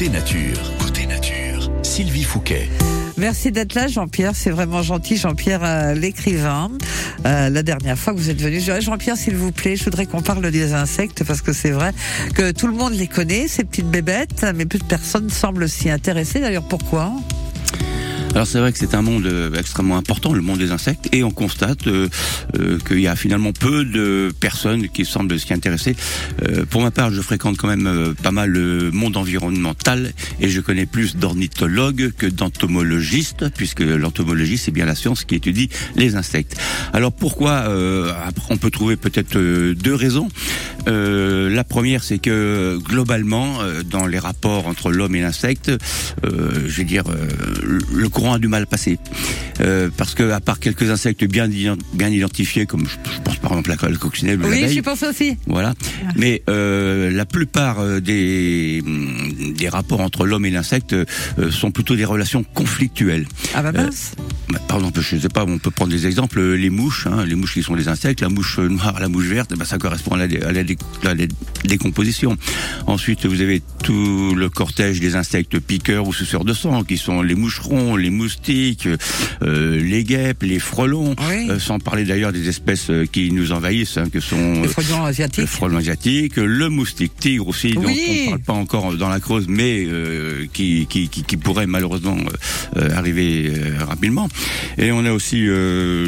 Côté 0.00 0.12
nature, 0.12 0.78
côté 0.78 1.04
nature, 1.04 1.70
Sylvie 1.82 2.22
Fouquet. 2.22 2.70
Merci 3.18 3.52
d'être 3.52 3.74
là, 3.74 3.86
Jean-Pierre. 3.86 4.32
C'est 4.34 4.48
vraiment 4.48 4.82
gentil, 4.82 5.18
Jean-Pierre, 5.18 5.60
euh, 5.62 5.92
l'écrivain. 5.92 6.70
Euh, 7.26 7.50
la 7.50 7.62
dernière 7.62 7.98
fois 7.98 8.14
que 8.14 8.18
vous 8.18 8.30
êtes 8.30 8.40
venu, 8.40 8.60
je 8.60 8.80
Jean-Pierre, 8.80 9.18
s'il 9.18 9.36
vous 9.36 9.52
plaît, 9.52 9.76
je 9.76 9.84
voudrais 9.84 10.06
qu'on 10.06 10.22
parle 10.22 10.50
des 10.50 10.72
insectes 10.72 11.22
parce 11.24 11.42
que 11.42 11.52
c'est 11.52 11.72
vrai 11.72 11.92
que 12.34 12.50
tout 12.50 12.66
le 12.66 12.72
monde 12.72 12.94
les 12.94 13.08
connaît, 13.08 13.46
ces 13.46 13.62
petites 13.62 13.90
bébêtes, 13.90 14.46
mais 14.54 14.64
plus 14.64 14.78
de 14.78 14.84
personnes 14.84 15.28
semblent 15.28 15.68
s'y 15.68 15.90
intéresser. 15.90 16.40
D'ailleurs, 16.40 16.66
pourquoi? 16.66 17.12
Alors 18.34 18.46
c'est 18.46 18.60
vrai 18.60 18.72
que 18.72 18.78
c'est 18.78 18.94
un 18.94 19.02
monde 19.02 19.26
euh, 19.26 19.52
extrêmement 19.54 19.96
important, 19.96 20.32
le 20.32 20.40
monde 20.40 20.58
des 20.58 20.70
insectes, 20.70 21.08
et 21.12 21.24
on 21.24 21.30
constate 21.30 21.86
euh, 21.88 22.08
euh, 22.58 22.78
qu'il 22.78 23.00
y 23.00 23.08
a 23.08 23.16
finalement 23.16 23.52
peu 23.52 23.84
de 23.84 24.32
personnes 24.38 24.88
qui 24.88 25.04
semblent 25.04 25.38
s'y 25.38 25.52
intéresser. 25.52 25.96
pour 26.70 26.82
ma 26.82 26.90
part, 26.90 27.10
je 27.10 27.20
fréquente 27.20 27.56
quand 27.56 27.66
même 27.68 28.14
pas 28.22 28.30
mal 28.30 28.50
le 28.50 28.90
monde 28.92 29.16
environnemental, 29.16 30.12
et 30.40 30.48
je 30.48 30.60
connais 30.60 30.86
plus 30.86 31.16
d'ornithologues 31.16 32.12
que 32.16 32.26
d'entomologistes, 32.26 33.50
puisque 33.56 33.80
l'entomologie 33.80 34.58
c'est 34.58 34.70
bien 34.70 34.86
la 34.86 34.94
science 34.94 35.24
qui 35.24 35.34
étudie 35.34 35.68
les 35.96 36.14
insectes. 36.14 36.56
Alors 36.92 37.12
pourquoi 37.12 37.68
On 38.50 38.56
peut 38.56 38.70
trouver 38.70 38.96
peut-être 38.96 39.38
deux 39.72 39.94
raisons. 39.94 40.28
la 40.86 41.64
première, 41.64 42.04
c'est 42.04 42.18
que 42.18 42.78
globalement, 42.82 43.58
dans 43.84 44.06
les 44.06 44.18
rapports 44.18 44.66
entre 44.66 44.92
l'homme 44.92 45.14
et 45.14 45.22
l'insecte, 45.22 45.72
je 46.22 46.76
veux 46.76 46.84
dire, 46.84 47.04
le 47.92 48.08
courant 48.20 48.34
a 48.34 48.38
du 48.38 48.48
mal 48.48 48.64
à 48.64 48.66
passer. 48.66 48.98
Euh, 49.60 49.90
parce 49.96 50.14
que 50.14 50.30
à 50.30 50.40
part 50.40 50.60
quelques 50.60 50.90
insectes 50.90 51.24
bien 51.24 51.48
bien 51.48 52.08
identifiés, 52.08 52.66
comme 52.66 52.86
je, 52.86 52.96
pense 53.24 53.36
par 53.36 53.52
exemple 53.52 53.70
la, 53.70 53.88
la 53.88 53.96
coccinelle 53.96 54.40
ou 54.40 54.46
Oui, 54.46 54.72
je 54.74 54.80
pense 54.80 55.02
aussi. 55.02 55.36
Voilà. 55.46 55.74
Mais 56.16 56.42
euh, 56.48 57.10
la 57.10 57.24
plupart 57.24 57.80
euh, 57.80 58.00
des 58.00 58.82
des 59.54 59.68
rapports 59.68 60.00
entre 60.00 60.26
l'homme 60.26 60.44
et 60.44 60.50
l'insecte 60.50 60.94
sont 61.50 61.70
plutôt 61.70 61.96
des 61.96 62.04
relations 62.04 62.42
conflictuelles. 62.42 63.26
Ah 63.54 63.62
bah 63.62 63.72
mince. 63.72 64.12
Bah, 64.50 64.58
par 64.66 64.78
exemple, 64.78 65.00
je 65.00 65.16
sais 65.16 65.28
pas, 65.28 65.44
on 65.46 65.58
peut 65.58 65.70
prendre 65.70 65.92
des 65.92 66.06
exemples, 66.06 66.40
les 66.40 66.70
mouches, 66.70 67.06
hein, 67.06 67.24
les 67.24 67.34
mouches 67.34 67.54
qui 67.54 67.62
sont 67.62 67.76
des 67.76 67.88
insectes, 67.88 68.20
la 68.20 68.28
mouche 68.28 68.58
noire, 68.58 68.98
la 68.98 69.08
mouche 69.08 69.26
verte, 69.26 69.54
bah, 69.56 69.64
ça 69.64 69.78
correspond 69.78 70.14
à 70.14 70.26
la, 70.26 70.48
à 70.48 70.52
la, 70.52 71.26
décomposition. 71.64 72.36
Ensuite, 72.86 73.26
vous 73.26 73.40
avez 73.40 73.62
tout 73.82 74.34
le 74.34 74.48
cortège 74.48 75.00
des 75.00 75.14
insectes 75.14 75.58
piqueurs 75.60 76.06
ou 76.06 76.12
suceurs 76.12 76.44
de 76.44 76.52
sang, 76.52 76.82
qui 76.82 76.98
sont 76.98 77.22
les 77.22 77.34
moucherons, 77.34 77.96
les 77.96 78.09
moustiques, 78.10 78.88
euh, 79.42 79.80
les 79.80 80.04
guêpes, 80.04 80.42
les 80.42 80.58
frelons, 80.58 81.14
euh, 81.20 81.58
sans 81.58 81.78
parler 81.78 82.04
d'ailleurs 82.04 82.32
des 82.32 82.48
espèces 82.48 82.90
euh, 82.90 83.06
qui 83.10 83.32
nous 83.32 83.52
envahissent, 83.52 83.96
hein, 83.96 84.08
que 84.12 84.20
sont 84.20 84.62
les 84.62 84.68
frelons 84.68 85.04
asiatiques, 85.04 85.40
le 85.40 85.46
frelon 85.46 85.76
asiatique, 85.78 86.36
le 86.36 86.68
moustique 86.68 87.12
tigre 87.18 87.48
aussi, 87.48 87.72
dont 87.72 87.82
on 87.82 87.88
ne 87.88 88.26
parle 88.28 88.40
pas 88.40 88.52
encore 88.52 88.94
dans 88.94 89.08
la 89.08 89.20
Creuse, 89.20 89.46
mais 89.48 89.86
qui, 90.52 90.86
qui, 90.88 91.08
qui, 91.08 91.22
qui, 91.22 91.36
pourrait 91.36 91.66
malheureusement 91.66 92.16
arriver 92.76 93.52
rapidement. 93.78 94.28
Et 94.78 94.92
on 94.92 95.04
a 95.04 95.12
aussi 95.12 95.46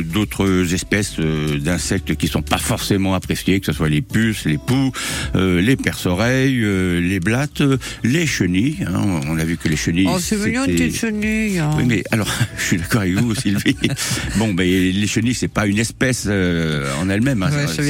d'autres 0.05 0.73
espèces 0.73 1.17
d'insectes 1.19 2.17
qui 2.17 2.29
sont 2.29 2.43
pas 2.43 2.59
forcément 2.59 3.15
appréciées, 3.15 3.61
que 3.61 3.67
ce 3.67 3.73
soit 3.73 3.89
les 3.89 4.03
puces, 4.03 4.45
les 4.45 4.59
poux, 4.59 4.93
les 5.35 5.77
perce-oreilles, 5.77 6.61
les 7.01 7.21
blattes, 7.21 7.63
les 8.03 8.27
chenilles. 8.27 8.85
Hein. 8.87 9.21
on 9.29 9.39
a 9.39 9.45
vu 9.45 9.57
que 9.57 9.69
les 9.69 9.77
chenilles. 9.77 10.09
Oh, 10.09 10.19
c'est 10.19 10.37
mignon 10.37 10.65
une 10.65 10.75
petite 10.75 10.97
chenille. 10.97 11.59
Hein. 11.59 11.71
Oui, 11.77 11.85
mais 11.93 12.03
alors, 12.11 12.29
je 12.57 12.63
suis 12.63 12.79
d'accord 12.79 13.03
avec 13.03 13.15
vous, 13.15 13.35
Sylvie. 13.35 13.77
bon, 14.37 14.55
ben 14.55 14.67
les 14.67 15.07
chenilles, 15.07 15.35
c'est 15.35 15.49
pas 15.49 15.67
une 15.67 15.79
espèce 15.79 16.25
euh, 16.27 16.91
en 17.01 17.09
elle-même. 17.09 17.43
Hein. 17.43 17.51
c'est 17.69 17.83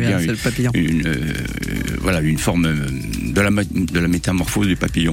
bien, 0.00 0.18
une, 0.18 0.30
le 0.30 0.36
papillon. 0.36 0.70
Une, 0.74 1.06
euh, 1.06 1.16
voilà, 2.00 2.20
une 2.20 2.38
forme 2.38 2.66
euh, 2.66 3.32
de 3.32 3.40
la, 3.40 3.50
de 3.50 3.98
la 3.98 4.08
métamorphose 4.08 4.68
du 4.68 4.76
papillon. 4.76 5.12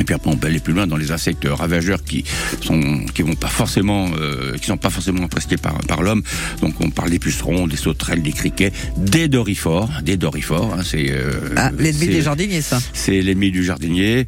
Et 0.00 0.04
puis 0.04 0.14
après, 0.14 0.30
on 0.30 0.36
peut 0.36 0.46
aller 0.46 0.60
plus 0.60 0.72
loin 0.72 0.86
dans 0.86 0.96
les 0.96 1.12
insectes 1.12 1.46
ravageurs 1.48 2.02
qui 2.04 2.24
sont, 2.60 3.04
qui 3.14 3.22
vont 3.22 3.34
pas 3.34 3.48
forcément, 3.48 4.10
euh, 4.18 4.56
qui 4.56 4.66
sont 4.66 4.76
pas 4.76 4.90
forcément 4.90 5.24
appréciés 5.24 5.56
par, 5.56 5.78
par 5.80 6.02
l'homme. 6.02 6.22
Donc, 6.60 6.74
on 6.80 6.90
parle 6.90 7.10
des 7.10 7.18
pucerons, 7.18 7.66
des 7.66 7.76
sauterelles, 7.76 8.22
des 8.22 8.32
criquets, 8.32 8.72
des 8.96 9.28
dorifores, 9.28 9.90
des 10.02 10.16
dorifores. 10.16 10.74
Hein, 10.74 10.82
c'est 10.84 11.10
euh, 11.10 11.54
ah, 11.56 11.70
l'ennemi 11.78 12.06
des 12.06 12.22
jardiniers, 12.22 12.62
ça. 12.62 12.80
C'est 12.92 13.20
l'ennemi 13.22 13.50
du 13.50 13.64
jardinier. 13.64 14.26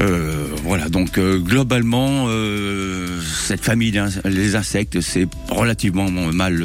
Euh, 0.00 0.48
voilà, 0.64 0.88
donc 0.88 1.18
euh, 1.18 1.38
globalement, 1.38 2.26
euh, 2.28 3.20
cette 3.46 3.62
famille 3.62 3.92
des 3.92 4.56
insectes, 4.56 5.00
c'est 5.00 5.28
relativement 5.50 6.10
mal, 6.10 6.64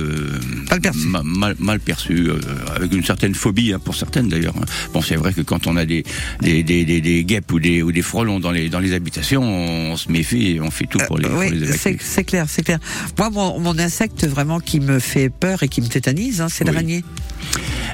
mal 0.69 0.79
perçu, 0.81 1.07
mal, 1.07 1.55
mal 1.59 1.79
perçu 1.79 2.29
avec 2.73 2.93
une 2.93 3.03
certaine 3.03 3.35
phobie 3.35 3.73
hein, 3.73 3.79
pour 3.83 3.95
certaines 3.95 4.29
d'ailleurs. 4.29 4.55
Bon, 4.93 5.01
c'est 5.01 5.17
vrai 5.17 5.33
que 5.33 5.41
quand 5.41 5.67
on 5.67 5.75
a 5.75 5.85
des 5.85 6.03
des, 6.41 6.63
des, 6.63 6.85
des, 6.85 7.01
des 7.01 7.25
guêpes 7.25 7.51
ou 7.51 7.59
des, 7.59 7.81
ou 7.83 7.91
des 7.91 8.01
dans 8.25 8.51
les, 8.51 8.69
dans 8.69 8.79
les 8.79 8.93
habitations, 8.93 9.43
on 9.43 9.97
se 9.97 10.11
méfie 10.11 10.47
et 10.47 10.61
on 10.61 10.71
fait 10.71 10.85
tout 10.85 10.99
pour 11.07 11.17
les, 11.17 11.29
oui, 11.29 11.51
les 11.51 11.71
C'est 11.73 12.23
clair, 12.23 12.45
c'est 12.49 12.63
clair. 12.63 12.79
Moi, 13.17 13.29
mon, 13.29 13.59
mon, 13.59 13.77
insecte 13.77 14.25
vraiment 14.25 14.59
qui 14.59 14.79
me 14.79 14.99
fait 14.99 15.29
peur 15.29 15.63
et 15.63 15.67
qui 15.67 15.81
me 15.81 15.87
tétanise, 15.87 16.41
hein, 16.41 16.47
c'est 16.49 16.63
l'araignée. 16.63 17.03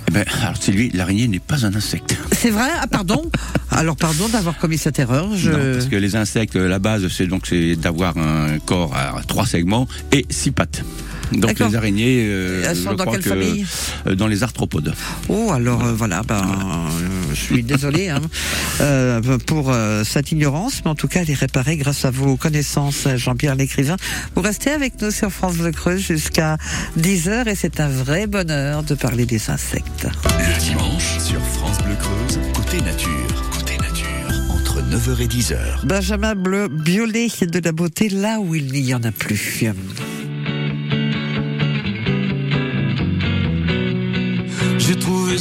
Eh 0.08 0.12
ben, 0.12 0.26
alors 0.42 0.58
Sylvie, 0.58 0.90
l'araignée 0.94 1.28
n'est 1.28 1.40
pas 1.40 1.66
un 1.66 1.74
insecte. 1.76 2.18
C'est 2.32 2.50
vrai? 2.50 2.70
Ah 2.82 2.88
pardon? 2.88 3.30
Alors 3.72 3.96
pardon 3.96 4.28
d'avoir 4.30 4.58
commis 4.58 4.78
cette 4.78 5.00
erreur. 5.00 5.36
Je... 5.36 5.52
Non, 5.52 5.74
parce 5.74 5.88
que 5.88 5.96
les 5.96 6.16
insectes, 6.16 6.56
la 6.56 6.80
base, 6.80 7.08
c'est 7.08 7.28
donc 7.28 7.48
c'est 7.48 7.76
d'avoir 7.76 8.18
un 8.18 8.60
corps 8.60 8.96
à 8.96 9.22
trois 9.28 9.46
segments 9.46 9.88
et 10.12 10.26
six 10.30 10.52
pattes. 10.52 10.84
Donc 11.32 11.60
les 11.60 11.76
araignées, 11.76 12.26
euh, 12.28 12.64
elles 12.68 12.76
sont 12.76 12.94
dans 12.94 13.06
quelle 13.06 13.24
famille 13.24 13.66
euh, 14.08 14.16
Dans 14.16 14.28
les 14.28 14.44
arthropodes. 14.44 14.94
Oh, 15.30 15.52
alors 15.52 15.84
euh, 15.84 15.94
voilà, 15.94 16.22
ben, 16.24 16.44
je 17.34 17.40
suis 17.40 17.64
désolé 17.64 18.10
hein, 18.10 18.22
pour 19.46 19.74
cette 20.04 20.32
ignorance, 20.32 20.82
mais 20.84 20.92
en 20.92 20.96
tout 20.96 21.08
cas, 21.08 21.22
elle 21.22 21.32
est 21.32 21.36
réparée 21.36 21.78
grâce 21.78 22.06
à 22.06 22.12
vos 22.12 22.36
connaissances, 22.36 23.08
Jean-Pierre 23.16 23.56
l'écrivain. 23.56 23.96
Vous 24.36 24.42
restez 24.42 24.72
avec 24.72 25.02
nous 25.02 25.12
sur 25.12 25.32
France 25.32 25.58
Bleu 25.58 25.72
Creuse 25.72 26.02
jusqu'à 26.02 26.58
10h 27.00 27.48
et 27.48 27.56
c'est 27.56 27.80
un 27.80 27.90
vrai 27.90 28.28
bonheur 28.28 28.84
de 28.84 28.96
parler 28.96 29.26
des 29.26 29.50
insectes. 29.50 30.08
Le 30.40 30.60
dimanche, 30.60 31.18
sur 31.20 31.40
France 31.42 31.78
Bleu 31.84 31.96
Creuse, 31.96 32.40
côté 32.54 32.82
nature, 32.82 33.52
côté 33.52 33.78
nature, 33.78 34.08
entre 34.52 34.82
9h 34.82 35.22
et 35.22 35.28
10h. 35.28 35.86
Benjamin 35.86 36.36
Bleu, 36.36 36.68
Biolay 36.68 37.28
de 37.42 37.60
la 37.64 37.72
beauté 37.72 38.10
là 38.10 38.40
où 38.40 38.56
il 38.56 38.72
n'y 38.72 38.94
en 38.94 39.04
a 39.04 39.12
plus. 39.12 39.66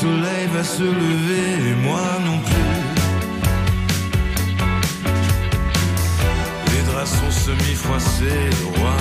soleil 0.00 0.46
va 0.52 0.62
se 0.62 0.82
lever 0.82 1.70
et 1.70 1.74
moi 1.86 2.06
non 2.26 2.38
plus. 2.48 2.72
Les 6.72 6.82
draps 6.90 7.10
sont 7.20 7.30
semi-froissés, 7.46 8.50
le 8.60 8.66
roi 8.78 8.96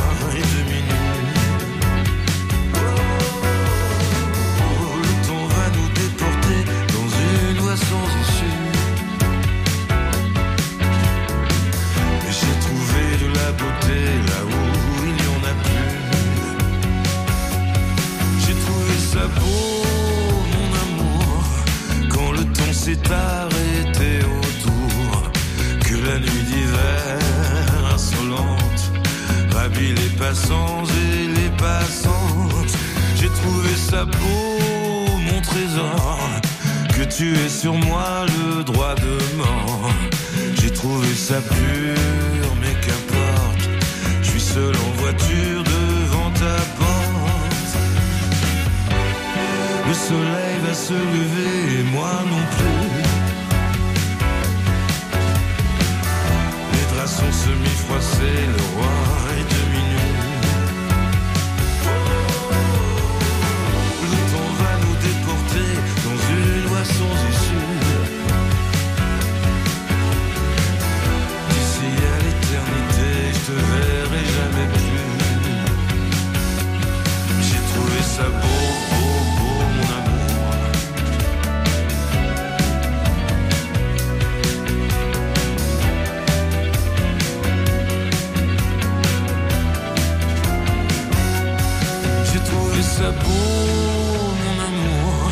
ça 92.98 93.12
beau, 93.24 94.22
mon 94.44 94.58
amour, 94.70 95.32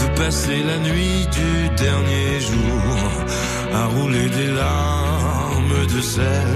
de 0.00 0.06
passer 0.20 0.60
la 0.70 0.78
nuit 0.88 1.26
du 1.38 1.50
dernier 1.84 2.32
jour 2.48 2.82
à 3.80 3.86
rouler 3.94 4.28
des 4.38 4.50
larmes 4.62 5.80
de 5.94 6.00
sel 6.00 6.54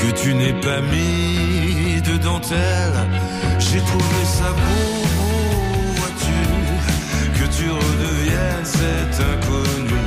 que 0.00 0.08
tu 0.20 0.34
n'es 0.34 0.56
pas 0.66 0.80
mis 0.92 2.02
de 2.02 2.14
dentelle. 2.28 2.98
J'ai 3.58 3.82
trouvé 3.90 4.20
ça 4.38 4.50
beau, 4.60 4.86
vois-tu, 5.98 6.38
que 7.38 7.46
tu 7.56 7.66
redeviennes 7.82 8.68
cet 8.80 9.14
inconnu. 9.32 10.04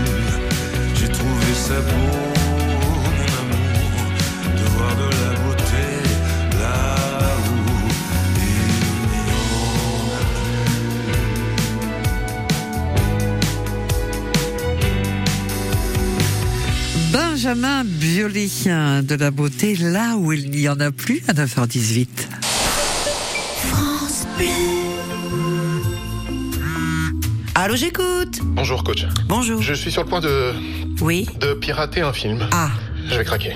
J'ai 0.98 1.10
trouvé 1.20 1.50
ça 1.68 1.80
beau, 1.90 2.18
mon 3.18 3.30
amour, 3.42 3.98
de 4.60 4.66
voir 4.76 4.94
de 5.02 5.08
la 5.22 5.32
beauté 5.42 5.59
Benjamin 17.42 17.86
Biolay 17.86 18.50
de 19.02 19.16
la 19.16 19.32
beauté, 19.32 19.78
là 19.78 20.18
où 20.18 20.34
il 20.34 20.52
n'y 20.52 20.68
en 20.68 20.78
a 20.82 20.92
plus 20.92 21.24
à 21.30 21.34
9h18. 21.34 22.28
Allô, 27.56 27.78
j'écoute. 27.78 28.40
Bonjour 28.44 28.84
coach. 28.84 29.06
Bonjour. 29.28 29.62
Je 29.62 29.74
suis 29.74 29.90
sur 29.90 30.04
le 30.04 30.10
point 30.10 30.20
de, 30.20 30.52
Oui. 31.02 31.28
de 31.40 31.54
pirater 31.54 32.02
un 32.02 32.12
film. 32.12 32.46
Ah, 32.52 32.72
Je 33.10 33.16
vais 33.18 33.24
craquer. 33.24 33.54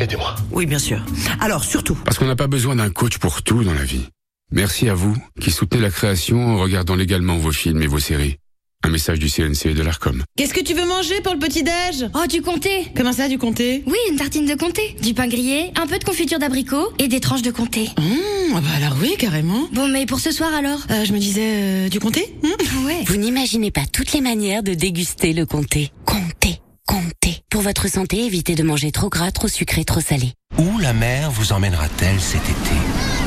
Aidez-moi. 0.00 0.34
oui, 0.50 0.64
bien 0.64 0.78
sûr. 0.78 1.04
Alors, 1.40 1.62
surtout, 1.62 1.94
Parce 2.06 2.18
qu'on 2.18 2.26
n'a 2.26 2.36
pas 2.36 2.46
besoin 2.46 2.76
d'un 2.76 2.88
coach 2.88 3.18
pour 3.18 3.42
tout 3.42 3.64
dans 3.64 3.74
la 3.74 3.84
vie. 3.84 4.08
Merci 4.50 4.88
à 4.88 4.94
vous 4.94 5.14
qui 5.40 5.50
soutenez 5.50 5.82
la 5.82 5.90
création 5.90 6.54
en 6.54 6.58
regardant 6.58 6.94
légalement 6.94 7.36
vos 7.36 7.52
films 7.52 7.82
et 7.82 7.86
vos 7.86 7.98
séries. 7.98 8.38
Un 8.84 8.88
message 8.90 9.18
du 9.18 9.28
CNC 9.28 9.66
et 9.66 9.74
de 9.74 9.82
l'ARCOM. 9.82 10.22
Qu'est-ce 10.36 10.54
que 10.54 10.60
tu 10.60 10.72
veux 10.74 10.86
manger 10.86 11.20
pour 11.20 11.32
le 11.32 11.38
petit-déj 11.40 12.08
Oh, 12.14 12.26
du 12.28 12.40
comté 12.40 12.86
Comment 12.94 13.12
ça, 13.12 13.26
du 13.26 13.36
comté? 13.36 13.82
Oui, 13.86 13.96
une 14.10 14.16
tartine 14.16 14.46
de 14.46 14.54
comté, 14.54 14.94
du 15.02 15.12
pain 15.12 15.26
grillé, 15.26 15.72
un 15.80 15.86
peu 15.88 15.98
de 15.98 16.04
confiture 16.04 16.38
d'abricot 16.38 16.92
et 17.00 17.08
des 17.08 17.18
tranches 17.18 17.42
de 17.42 17.50
comté. 17.50 17.88
Mmh, 17.98 18.54
ah 18.54 18.60
bah 18.60 18.68
alors 18.76 18.96
oui, 19.00 19.14
carrément. 19.18 19.66
Bon, 19.72 19.88
mais 19.88 20.06
pour 20.06 20.20
ce 20.20 20.30
soir 20.30 20.54
alors? 20.54 20.78
Euh, 20.90 21.04
je 21.04 21.12
me 21.12 21.18
disais, 21.18 21.42
euh, 21.46 21.88
du 21.88 21.98
comté 21.98 22.36
Mmh. 22.44 22.86
Ouais. 22.86 23.02
Vous 23.06 23.16
n'imaginez 23.16 23.70
pas 23.72 23.86
toutes 23.92 24.12
les 24.12 24.20
manières 24.20 24.62
de 24.62 24.74
déguster 24.74 25.32
le 25.32 25.46
comté. 25.46 25.90
Comté, 26.04 26.60
comté. 26.86 27.40
Pour 27.50 27.62
votre 27.62 27.88
santé, 27.90 28.24
évitez 28.24 28.54
de 28.54 28.62
manger 28.62 28.92
trop 28.92 29.08
gras, 29.08 29.32
trop 29.32 29.48
sucré, 29.48 29.84
trop 29.84 30.00
salé. 30.00 30.32
Où 30.58 30.78
la 30.78 30.92
mer 30.92 31.30
vous 31.32 31.52
emmènera-t-elle 31.52 32.20
cet 32.20 32.42
été? 32.42 33.25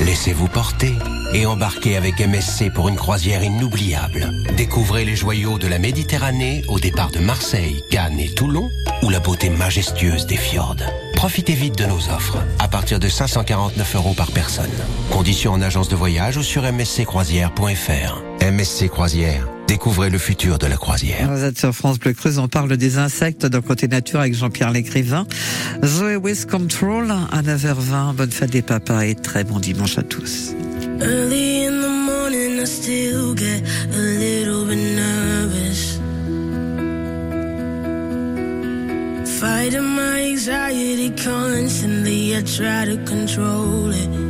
Laissez-vous 0.00 0.48
porter 0.48 0.94
et 1.32 1.46
embarquez 1.46 1.96
avec 1.96 2.20
MSC 2.20 2.70
pour 2.72 2.88
une 2.88 2.96
croisière 2.96 3.42
inoubliable. 3.42 4.30
Découvrez 4.56 5.04
les 5.04 5.16
joyaux 5.16 5.58
de 5.58 5.66
la 5.66 5.78
Méditerranée 5.78 6.62
au 6.68 6.78
départ 6.78 7.10
de 7.10 7.18
Marseille, 7.18 7.82
Cannes 7.90 8.20
et 8.20 8.28
Toulon 8.28 8.70
ou 9.02 9.08
la 9.10 9.20
beauté 9.20 9.48
majestueuse 9.48 10.26
des 10.26 10.36
fjords. 10.36 10.76
Profitez 11.14 11.54
vite 11.54 11.78
de 11.78 11.86
nos 11.86 12.10
offres 12.10 12.38
à 12.58 12.68
partir 12.68 13.00
de 13.00 13.08
549 13.08 13.96
euros 13.96 14.14
par 14.14 14.30
personne. 14.32 14.70
Conditions 15.10 15.52
en 15.52 15.62
agence 15.62 15.88
de 15.88 15.96
voyage 15.96 16.36
ou 16.36 16.42
sur 16.42 16.70
msccroisière.fr. 16.70 18.22
MSC 18.42 18.88
Croisière, 18.88 19.48
découvrez 19.66 20.10
le 20.10 20.18
futur 20.18 20.58
de 20.58 20.66
la 20.66 20.76
croisière. 20.76 21.30
Vous 21.30 21.44
êtes 21.44 21.58
sur 21.58 21.74
France 21.74 21.98
Bleu 21.98 22.12
Creuse, 22.12 22.38
on 22.38 22.48
parle 22.48 22.76
des 22.76 22.98
insectes 22.98 23.46
dans 23.46 23.60
Côté 23.60 23.88
Nature 23.88 24.20
avec 24.20 24.34
Jean-Pierre 24.34 24.70
Lécrivain. 24.70 25.26
Zoé 25.84 26.16
With 26.16 26.46
Control 26.50 27.10
à 27.10 27.42
9h20. 27.42 28.14
Bonne 28.14 28.30
fête 28.30 28.50
des 28.50 28.62
papas 28.62 29.02
et 29.02 29.14
très 29.14 29.44
bon 29.44 29.58
dimanche 29.58 29.98
à 29.98 30.02
tous. 30.02 30.54
Early 31.00 31.66
in 31.66 31.82
the 31.82 31.88
morning, 31.88 32.60
I 32.60 32.66
still 32.66 33.34
get 33.34 33.62
a 33.92 33.98
little 33.98 34.64
bit 34.64 34.96
nervous. 34.96 36.00
Fighting 39.38 39.82
my 39.82 40.30
anxiety 40.30 41.10
constantly, 41.10 42.34
I 42.34 42.42
try 42.42 42.86
to 42.86 42.96
control 43.04 43.92
it. 43.92 44.25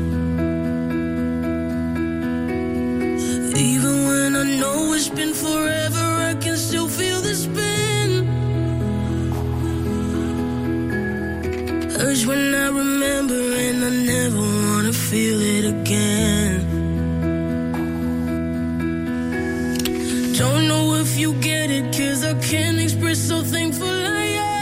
Even 3.59 4.05
when 4.05 4.37
I 4.37 4.45
know 4.61 4.93
it's 4.93 5.09
been 5.09 5.33
forever, 5.33 6.05
I 6.31 6.35
can 6.35 6.59
still 6.59 6.89
feel 6.89 7.23
the 7.23 7.35
spin. 7.35 8.29
Urge 11.99 12.27
when 12.27 12.55
I 12.55 12.69
remember, 12.69 13.35
and 13.35 13.83
I 13.83 13.91
never 14.13 14.41
wanna 14.41 14.93
feel 14.93 15.41
it 15.41 15.65
again. 15.65 16.61
Don't 20.37 20.69
know 20.69 20.97
if 20.97 21.17
you 21.17 21.33
get 21.41 21.71
it, 21.71 21.97
cause 21.97 22.25
I 22.25 22.35
can't 22.51 22.79
express 22.79 23.31
how 23.31 23.43
thankful 23.43 23.89
I 23.89 24.25
am. 24.51 24.56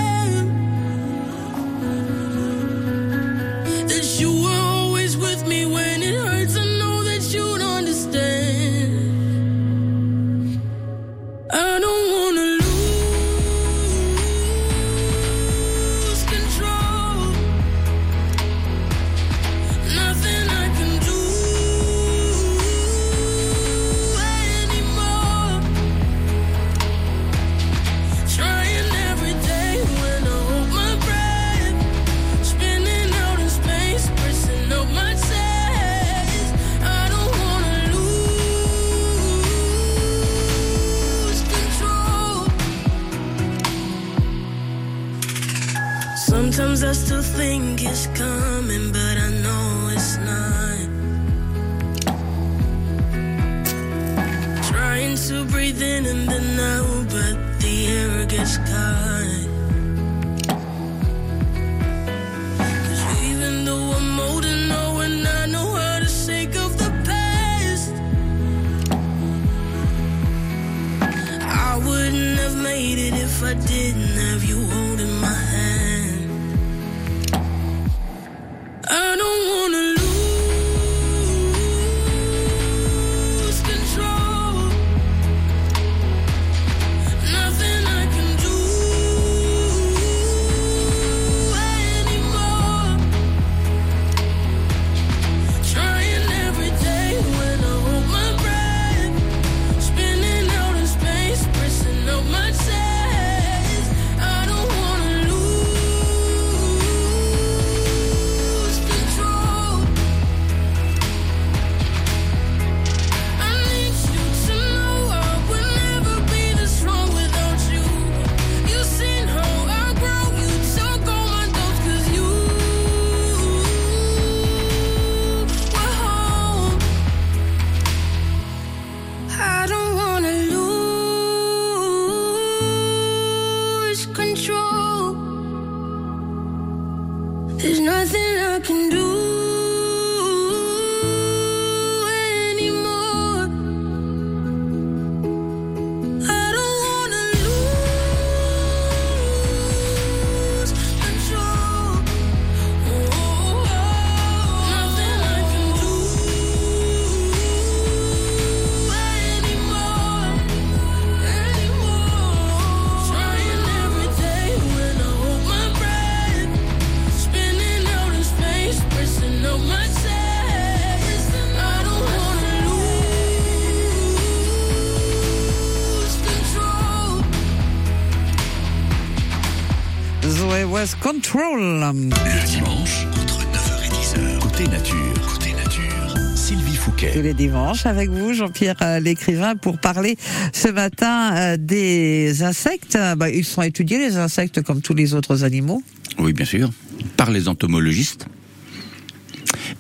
Lost 180.63 180.96
Control. 181.01 181.61
Le 181.61 182.46
dimanche, 182.46 183.06
entre 183.20 183.41
9h 183.41 183.84
et 183.84 183.89
10h, 183.89 184.39
côté 184.39 184.69
nature, 184.69 185.27
côté 185.27 185.53
nature, 185.53 186.15
Sylvie 186.37 186.73
Tous 186.77 186.82
Fouquet. 186.82 187.23
les 187.23 187.34
dimanches 187.34 187.87
avec 187.87 188.08
vous, 188.11 188.32
Jean-Pierre 188.34 188.77
euh, 188.82 189.01
l'écrivain, 189.01 189.56
pour 189.56 189.79
parler 189.79 190.17
ce 190.53 190.69
matin 190.69 191.34
euh, 191.37 191.56
des 191.58 192.43
insectes. 192.44 192.96
Bah, 193.17 193.31
ils 193.31 193.44
sont 193.44 193.63
étudiés, 193.63 193.99
les 193.99 194.17
insectes, 194.17 194.63
comme 194.63 194.81
tous 194.81 194.94
les 194.94 195.15
autres 195.15 195.43
animaux. 195.44 195.82
Oui, 196.19 196.32
bien 196.32 196.46
sûr, 196.46 196.70
par 197.17 197.31
les 197.31 197.49
entomologistes. 197.49 198.27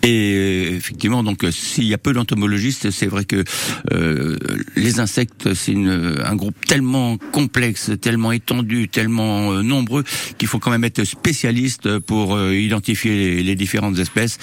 Et 0.04 0.34
euh, 0.34 0.76
effectivement, 0.76 1.22
donc 1.22 1.44
euh, 1.44 1.50
s'il 1.50 1.84
y 1.84 1.94
a 1.94 1.98
peu 1.98 2.12
d'entomologistes, 2.12 2.90
c'est 2.90 3.06
vrai 3.06 3.24
que 3.24 3.42
euh, 3.92 4.36
les 4.76 5.00
insectes, 5.00 5.54
c'est 5.54 5.72
une- 5.72 6.18
un 6.24 6.36
groupe 6.36 6.54
tellement 6.66 7.16
complexe, 7.32 7.90
tellement 8.00 8.30
étendu, 8.32 8.88
tellement 8.88 9.52
euh, 9.52 9.62
nombreux 9.62 10.04
qu'il 10.36 10.46
faut 10.46 10.58
quand 10.58 10.70
même 10.70 10.84
être 10.84 11.04
spécialiste 11.04 11.98
pour 12.00 12.34
euh, 12.36 12.54
identifier 12.54 13.12
les, 13.36 13.42
les 13.42 13.54
différentes 13.56 13.98
espèces. 13.98 14.38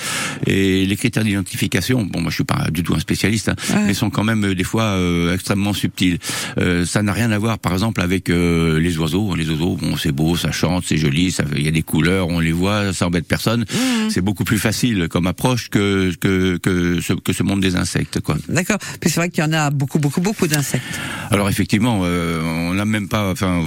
Et 0.48 0.86
les 0.88 0.96
critères 0.96 1.24
d'identification, 1.24 2.04
bon, 2.06 2.22
moi 2.22 2.32
je 2.32 2.36
suis 2.36 2.44
pas 2.44 2.68
du 2.72 2.82
tout 2.82 2.96
un 2.96 3.00
spécialiste, 3.00 3.50
hein, 3.50 3.56
Ouais. 3.72 3.84
mais 3.88 3.94
sont 3.94 4.10
quand 4.10 4.24
même 4.24 4.44
euh, 4.44 4.56
des 4.56 4.64
fois 4.64 4.84
euh, 4.98 5.34
extrêmement 5.36 5.74
subtils. 5.74 6.18
Euh, 6.58 6.86
ça 6.86 7.04
n'a 7.04 7.14
rien 7.14 7.30
à 7.32 7.38
voir, 7.38 7.60
par 7.60 7.74
exemple, 7.74 8.02
avec 8.02 8.30
euh, 8.32 8.80
les 8.80 8.98
oiseaux. 8.98 9.36
Les 9.36 9.48
oiseaux, 9.50 9.78
bon, 9.80 9.96
c'est 9.96 10.12
beau, 10.12 10.36
ça 10.36 10.52
chante, 10.52 10.86
c'est 10.88 10.98
joli, 10.98 11.36
il 11.56 11.62
y 11.64 11.68
a 11.68 11.72
des 11.72 11.84
couleurs, 11.84 12.30
on 12.30 12.40
les 12.40 12.52
voit, 12.52 12.94
ça 12.94 13.06
embête 13.06 13.28
personne. 13.28 13.66
C'est 14.10 14.22
beaucoup 14.22 14.44
plus 14.44 14.58
facile 14.58 15.08
comme 15.08 15.28
approche 15.28 15.51
que 15.70 16.14
que 16.20 16.58
que 16.58 17.02
ce, 17.02 17.14
que 17.14 17.34
ce 17.34 17.44
monde 17.44 17.62
des 17.62 17.76
insectes, 17.76 18.20
quoi. 18.20 18.38
D'accord. 18.48 18.78
Puis 19.00 19.10
c'est 19.10 19.20
vrai 19.20 19.30
qu'il 19.30 19.44
y 19.44 19.48
en 19.48 19.54
a 19.54 19.70
beaucoup, 19.70 20.00
beaucoup, 20.00 20.22
beaucoup 20.22 20.48
d'insectes. 20.48 20.84
Alors 21.30 21.50
effectivement, 21.50 22.02
euh, 22.04 22.42
on 22.42 22.74
n'a 22.74 22.86
même 22.86 23.08
pas. 23.08 23.32
Enfin, 23.32 23.64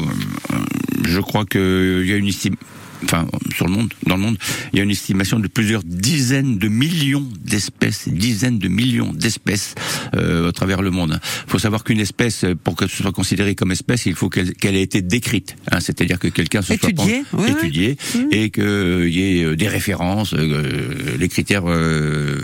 euh, 0.52 0.56
je 1.04 1.20
crois 1.20 1.44
que 1.44 2.02
il 2.04 2.10
y 2.10 2.12
a 2.12 2.16
une 2.16 2.28
estime. 2.28 2.56
Enfin, 3.04 3.26
sur 3.54 3.66
le 3.66 3.72
monde, 3.72 3.92
dans 4.06 4.16
le 4.16 4.22
monde, 4.22 4.38
il 4.72 4.78
y 4.78 4.80
a 4.80 4.82
une 4.84 4.90
estimation 4.90 5.38
de 5.38 5.48
plusieurs 5.48 5.82
dizaines 5.84 6.58
de 6.58 6.68
millions 6.68 7.26
d'espèces, 7.44 8.08
dizaines 8.08 8.58
de 8.58 8.68
millions 8.68 9.12
d'espèces 9.12 9.74
euh, 10.14 10.48
à 10.48 10.52
travers 10.52 10.82
le 10.82 10.90
monde. 10.90 11.20
Il 11.46 11.50
faut 11.50 11.58
savoir 11.58 11.84
qu'une 11.84 12.00
espèce, 12.00 12.44
pour 12.64 12.76
que 12.76 12.86
ce 12.86 13.02
soit 13.02 13.12
considéré 13.12 13.54
comme 13.54 13.72
espèce, 13.72 14.06
il 14.06 14.14
faut 14.14 14.28
qu'elle 14.30 14.76
ait 14.76 14.82
été 14.82 15.02
décrite. 15.02 15.56
Hein, 15.70 15.80
C'est-à-dire 15.80 16.18
que 16.18 16.28
quelqu'un 16.28 16.62
se 16.62 16.74
soit 16.76 16.90
oui. 16.98 17.50
étudié 17.50 17.96
et 18.30 18.50
qu'il 18.50 19.08
y 19.10 19.40
ait 19.40 19.44
euh, 19.44 19.56
des 19.56 19.68
références, 19.68 20.34
euh, 20.34 21.16
les 21.18 21.28
critères 21.28 21.64
euh, 21.66 22.40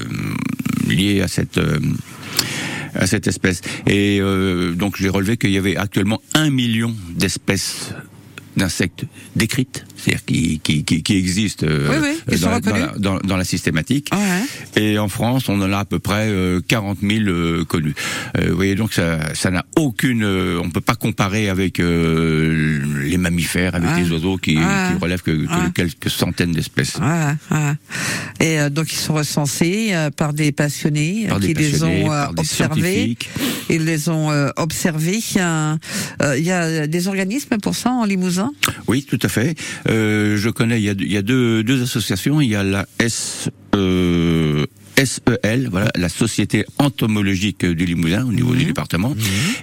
liés 0.89 1.21
à 1.23 1.29
cette 1.29 1.59
euh, 1.59 1.79
à 2.95 3.07
cette 3.07 3.27
espèce. 3.27 3.61
Et 3.87 4.19
euh, 4.21 4.73
donc 4.73 4.97
j'ai 4.99 5.09
relevé 5.09 5.37
qu'il 5.37 5.51
y 5.51 5.59
avait 5.59 5.77
actuellement 5.77 6.21
un 6.35 6.51
million 6.51 6.95
d'espèces 7.15 7.95
d'insectes 8.57 9.05
décrites, 9.37 9.85
c'est-à-dire 9.97 10.25
qui, 10.25 10.59
qui, 10.61 10.85
qui, 10.85 11.03
qui 11.03 11.17
existent 11.17 11.67
euh, 11.69 11.89
Oui, 11.91 11.97
oui, 12.29 12.35
qui 12.35 12.41
dans, 12.43 12.51
la, 12.51 12.61
dans, 12.61 12.77
la, 12.77 12.87
dans- 12.99 13.19
dans 13.21 13.37
la 13.37 13.45
systématique. 13.45 14.11
Ouais. 14.13 14.81
Et 14.83 14.99
en 14.99 15.09
France, 15.09 15.49
on 15.49 15.61
en 15.63 15.73
a 15.73 15.79
à 15.79 15.85
peu 15.85 15.99
près 16.01 16.27
euh, 16.29 16.61
40 16.67 16.99
000 17.03 17.25
euh, 17.29 17.65
connus. 17.65 17.95
Euh, 18.37 18.51
vous 18.51 18.57
voyez, 18.57 18.75
donc 18.75 18.93
ça 18.93 19.35
ça 19.35 19.51
n'a 19.51 19.65
aucune... 19.77 20.25
euh, 20.25 20.61
on 20.63 20.71
peut 20.71 20.81
pas 20.81 20.95
comparer 20.97 21.49
avec 21.49 21.79
euh, 21.81 22.81
les 23.05 23.19
mammifères, 23.19 23.75
avec 23.75 23.89
Ouais. 23.91 24.03
les 24.03 24.11
oiseaux 24.13 24.37
qui, 24.37 24.57
Ouais. 24.59 24.65
qui 24.93 25.03
relèvent 25.03 25.23
que, 25.23 25.71
quelques 25.73 26.11
centaines 26.11 26.53
d'espèces. 26.53 26.97
Ouais, 26.97 27.57
ouais. 27.57 27.73
Et 28.41 28.61
euh, 28.61 28.69
donc 28.71 28.93
ils 28.93 28.97
sont 28.99 29.15
recensés 29.15 29.91
euh, 29.93 30.11
par 30.11 30.33
des 30.33 30.51
passionnés 30.53 31.27
Par 31.29 31.41
des 31.41 31.49
qui 31.49 31.55
les 31.55 31.83
ont 31.85 32.11
euh, 32.13 32.25
par 32.25 32.35
des 32.35 32.41
observés. 32.41 33.17
Ils 33.69 33.85
les 33.85 34.09
ont 34.09 34.31
euh, 34.31 34.49
observés. 34.57 35.21
Euh, 35.37 35.77
euh, 36.23 36.37
Il 36.39 36.45
y 36.45 36.51
a 36.53 36.87
des 36.87 37.09
organismes 37.09 37.59
pour 37.59 37.75
ça 37.75 37.91
en 37.91 38.05
Limousin. 38.05 38.40
Oui, 38.87 39.05
tout 39.09 39.19
à 39.23 39.29
fait. 39.29 39.57
Euh, 39.89 40.37
je 40.37 40.49
connais, 40.51 40.81
il 40.81 41.13
y 41.13 41.17
a, 41.17 41.23
deux 41.23 41.83
associations. 41.83 42.41
Il 42.41 42.49
y 42.49 42.57
a 42.57 42.63
la 42.63 42.87
S, 42.99 43.51
euh, 43.75 44.67
SEL, 45.05 45.69
voilà, 45.71 45.91
la 45.97 46.09
Société 46.09 46.65
entomologique 46.79 47.65
du 47.65 47.85
Limousin 47.87 48.25
au 48.27 48.33
niveau 48.33 48.55
du 48.55 48.65
département. 48.65 49.15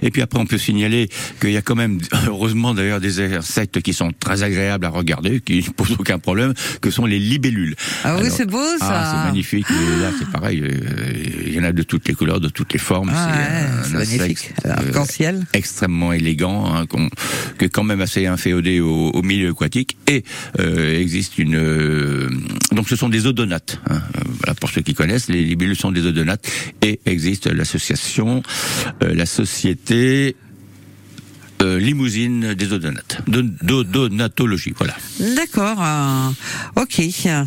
Et 0.02 0.10
puis 0.10 0.22
après, 0.22 0.38
on 0.40 0.46
peut 0.46 0.58
signaler 0.58 1.08
qu'il 1.40 1.50
y 1.50 1.56
a 1.56 1.62
quand 1.62 1.76
même, 1.76 2.00
heureusement 2.26 2.74
d'ailleurs, 2.74 3.00
des 3.00 3.34
insectes 3.36 3.80
qui 3.82 3.92
sont 3.94 4.12
très 4.18 4.42
agréables 4.42 4.84
à 4.86 4.90
regarder, 4.90 5.40
qui 5.40 5.58
ne 5.58 5.72
posent 5.72 5.96
aucun 5.98 6.18
problème, 6.18 6.54
que 6.80 6.90
sont 6.90 7.06
les 7.06 7.18
libellules. 7.18 7.74
Ah 8.04 8.16
oui, 8.20 8.28
c'est 8.30 8.46
beau 8.46 8.62
ça. 8.78 8.86
Ah, 8.90 9.12
c'est 9.22 9.28
magnifique. 9.30 9.66
Et 9.70 10.00
là, 10.02 10.10
c'est 10.18 10.28
pareil. 10.30 10.60
euh, 10.62 10.70
Il 11.46 11.54
y 11.54 11.60
en 11.60 11.64
a 11.64 11.72
de 11.72 11.82
toutes 11.82 12.08
les 12.08 12.14
couleurs, 12.14 12.40
de 12.40 12.48
toutes 12.48 12.72
les 12.72 12.78
formes. 12.78 13.10
Ah 13.14 13.82
c'est 13.84 13.92
ouais, 13.92 13.98
magnifique. 13.98 14.52
euh, 14.66 14.70
Arc-en-ciel. 14.72 15.44
extrêmement 15.52 16.12
élégant, 16.12 16.72
hein, 16.74 16.86
qu'on- 16.86 17.10
que 17.58 17.66
quand 17.66 17.84
même 17.84 18.00
assez 18.00 18.26
inféodé 18.26 18.80
au, 18.80 19.10
au 19.10 19.22
milieu 19.22 19.50
aquatique. 19.50 19.96
Et 20.06 20.24
euh, 20.58 20.98
existe 21.00 21.38
une... 21.38 21.56
euh, 21.56 22.28
donc 22.72 22.88
ce 22.88 22.96
sont 22.96 23.08
des 23.08 23.26
odonates. 23.26 23.80
hein. 23.88 24.00
Euh, 24.16 24.20
voilà, 24.40 24.54
pour 24.54 24.70
ceux 24.70 24.82
qui 24.82 24.94
connaissent, 24.94 25.27
les 25.28 25.42
libellules 25.42 25.76
sont 25.76 25.92
des 25.92 26.06
odonates. 26.06 26.46
Et 26.82 27.00
existe 27.06 27.46
l'association, 27.46 28.42
euh, 29.02 29.14
la 29.14 29.26
société... 29.26 30.36
euh, 31.62 31.78
limousine 31.78 32.54
des 32.54 32.72
odonates, 32.72 33.20
de- 33.26 33.42
d'odonatologie, 33.62 34.72
voilà. 34.76 34.94
D'accord. 35.36 35.78
euh, 35.82 36.30
ok. 36.82 37.02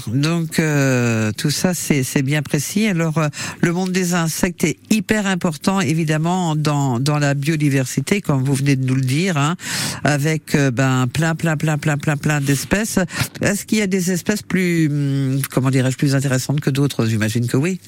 Donc 0.08 0.60
euh, 0.60 1.32
tout 1.38 1.50
ça 1.50 1.74
c'est 1.74 2.04
c'est 2.04 2.22
bien 2.22 2.42
précis. 2.42 2.88
Alors 2.88 3.18
euh, 3.18 3.30
le 3.62 3.72
monde 3.74 3.92
des 3.92 4.14
insectes 4.14 4.64
est 4.64 4.78
hyper 4.90 5.28
important 5.28 5.80
évidemment 5.82 6.56
dans 6.56 7.00
dans 7.00 7.20
la 7.20 7.34
biodiversité 7.34 8.22
comme 8.22 8.44
vous 8.44 8.54
venez 8.54 8.76
de 8.76 8.86
nous 8.86 8.96
le 8.96 9.02
dire, 9.02 9.38
hein, 9.38 9.56
avec 10.04 10.56
euh, 10.56 10.72
ben 10.72 11.08
plein 11.08 11.36
plein 11.36 11.56
plein 11.58 11.78
plein 11.78 11.98
plein 11.98 12.18
plein 12.18 12.42
d'espèces. 12.42 13.00
Est-ce 13.42 13.66
qu'il 13.66 13.78
y 13.78 13.82
a 13.82 13.88
des 13.88 14.12
espèces 14.12 14.42
plus 14.42 14.88
hum, 14.88 15.40
comment 15.50 15.72
dirais-je 15.72 15.98
plus 15.98 16.16
intéressantes 16.16 16.60
que 16.60 16.70
d'autres? 16.70 17.06
J'imagine 17.06 17.48
que 17.48 17.58
oui. 17.58 17.80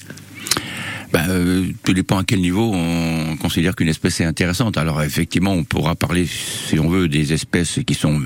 Ben, 1.12 1.26
euh, 1.28 1.66
tout 1.84 1.94
dépend 1.94 2.18
à 2.18 2.24
quel 2.24 2.40
niveau 2.40 2.72
on 2.74 3.36
considère 3.36 3.76
qu'une 3.76 3.88
espèce 3.88 4.20
est 4.20 4.24
intéressante. 4.24 4.76
Alors 4.76 5.02
effectivement, 5.02 5.52
on 5.52 5.64
pourra 5.64 5.94
parler, 5.94 6.26
si 6.26 6.78
on 6.78 6.88
veut, 6.88 7.08
des 7.08 7.32
espèces 7.32 7.80
qui 7.86 7.94
sont, 7.94 8.20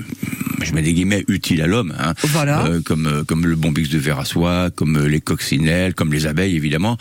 je 0.61 0.73
mets 0.73 0.81
des 0.81 0.93
guillemets, 0.93 1.23
utiles 1.27 1.61
à 1.61 1.67
l'homme, 1.67 1.93
hein. 1.99 2.13
Voilà. 2.23 2.65
Euh, 2.65 2.81
comme 2.81 3.07
euh, 3.07 3.23
comme 3.23 3.45
le 3.45 3.55
bombix 3.55 3.89
de 3.89 3.97
verre 3.97 4.19
à 4.19 4.25
soie, 4.25 4.69
comme 4.75 4.97
euh, 4.97 5.07
les 5.07 5.21
coccinelles, 5.21 5.93
comme 5.93 6.11
les 6.11 6.25
abeilles 6.25 6.55
évidemment. 6.55 6.97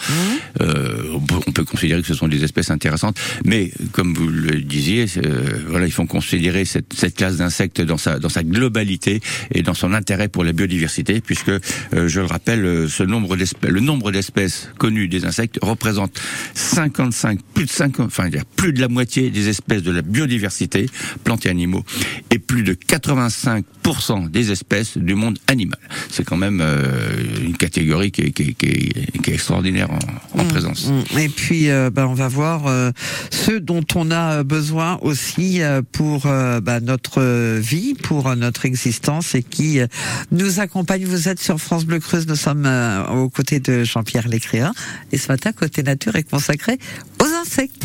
Euh, 0.60 1.12
on, 1.14 1.20
peut, 1.20 1.36
on 1.46 1.52
peut 1.52 1.64
considérer 1.64 2.00
que 2.02 2.08
ce 2.08 2.14
sont 2.14 2.28
des 2.28 2.44
espèces 2.44 2.70
intéressantes, 2.70 3.18
mais 3.44 3.70
comme 3.92 4.14
vous 4.14 4.28
le 4.28 4.60
disiez, 4.60 5.06
euh, 5.18 5.62
voilà, 5.68 5.86
il 5.86 5.92
faut 5.92 6.04
considérer 6.06 6.64
cette, 6.64 6.92
cette 6.92 7.14
classe 7.16 7.36
d'insectes 7.36 7.80
dans 7.80 7.96
sa 7.96 8.18
dans 8.18 8.28
sa 8.28 8.42
globalité 8.42 9.20
et 9.54 9.62
dans 9.62 9.74
son 9.74 9.94
intérêt 9.94 10.28
pour 10.28 10.44
la 10.44 10.52
biodiversité, 10.52 11.20
puisque 11.20 11.48
euh, 11.50 11.60
je 12.08 12.20
le 12.20 12.26
rappelle, 12.26 12.86
ce 12.88 13.02
nombre 13.02 13.36
d'espèces, 13.36 13.70
le 13.70 13.80
nombre 13.80 14.10
d'espèces 14.10 14.70
connues 14.78 15.08
des 15.08 15.24
insectes 15.24 15.58
représente 15.78 16.18
55, 16.54 17.38
plus 17.54 17.64
de 17.66 17.70
50, 17.70 18.06
enfin, 18.06 18.26
il 18.28 18.34
y 18.34 18.38
a 18.38 18.42
plus 18.56 18.72
de 18.72 18.80
la 18.80 18.88
moitié 18.88 19.30
des 19.30 19.48
espèces 19.48 19.82
de 19.84 19.92
la 19.92 20.02
biodiversité, 20.02 20.86
plantes 21.22 21.46
et 21.46 21.50
animaux, 21.50 21.84
et 22.30 22.38
plus 22.40 22.62
de 22.64 22.74
85% 22.74 24.28
des 24.30 24.50
espèces 24.50 24.98
du 24.98 25.14
monde 25.14 25.38
animal. 25.46 25.78
C'est 26.10 26.24
quand 26.24 26.36
même 26.36 26.60
euh, 26.60 27.16
une 27.42 27.56
catégorie 27.56 28.10
qui 28.10 28.22
est, 28.22 28.30
qui 28.32 28.42
est- 28.42 28.52
qui 28.54 28.66
est- 28.66 29.18
qui 29.22 29.30
est 29.30 29.34
extraordinaire 29.34 29.88
en, 29.90 30.40
en 30.40 30.44
présence. 30.44 30.88
Mm. 30.88 31.18
Et 31.18 31.28
puis, 31.28 31.70
euh, 31.70 31.90
ben, 31.90 32.06
on 32.06 32.14
va 32.14 32.28
voir 32.28 32.66
euh, 32.66 32.90
ceux 33.30 33.60
dont 33.60 33.84
on 33.94 34.10
a 34.10 34.42
besoin 34.42 34.98
aussi 35.02 35.62
euh, 35.62 35.82
pour 35.92 36.26
euh, 36.26 36.60
ben, 36.60 36.80
notre 36.80 37.20
euh, 37.20 37.60
vie, 37.62 37.94
pour 37.94 38.26
euh, 38.28 38.34
notre 38.34 38.66
existence 38.66 39.34
et 39.34 39.42
qui 39.42 39.78
euh, 39.80 39.86
nous 40.32 40.60
accompagnent. 40.60 41.04
Vous 41.04 41.28
êtes 41.28 41.40
sur 41.40 41.58
France 41.60 41.84
Bleu 41.84 42.00
Creuse, 42.00 42.26
nous 42.26 42.36
sommes 42.36 42.66
euh, 42.66 43.06
aux 43.08 43.28
côtés 43.30 43.60
de 43.60 43.84
Jean-Pierre 43.84 44.28
Lécrivain. 44.28 44.72
Et 45.12 45.18
ce 45.18 45.28
matin, 45.28 45.52
Côté 45.58 45.82
Nature 45.82 46.14
est 46.14 46.30
consacré 46.30 46.78
aux 47.20 47.24
insectes. 47.24 47.84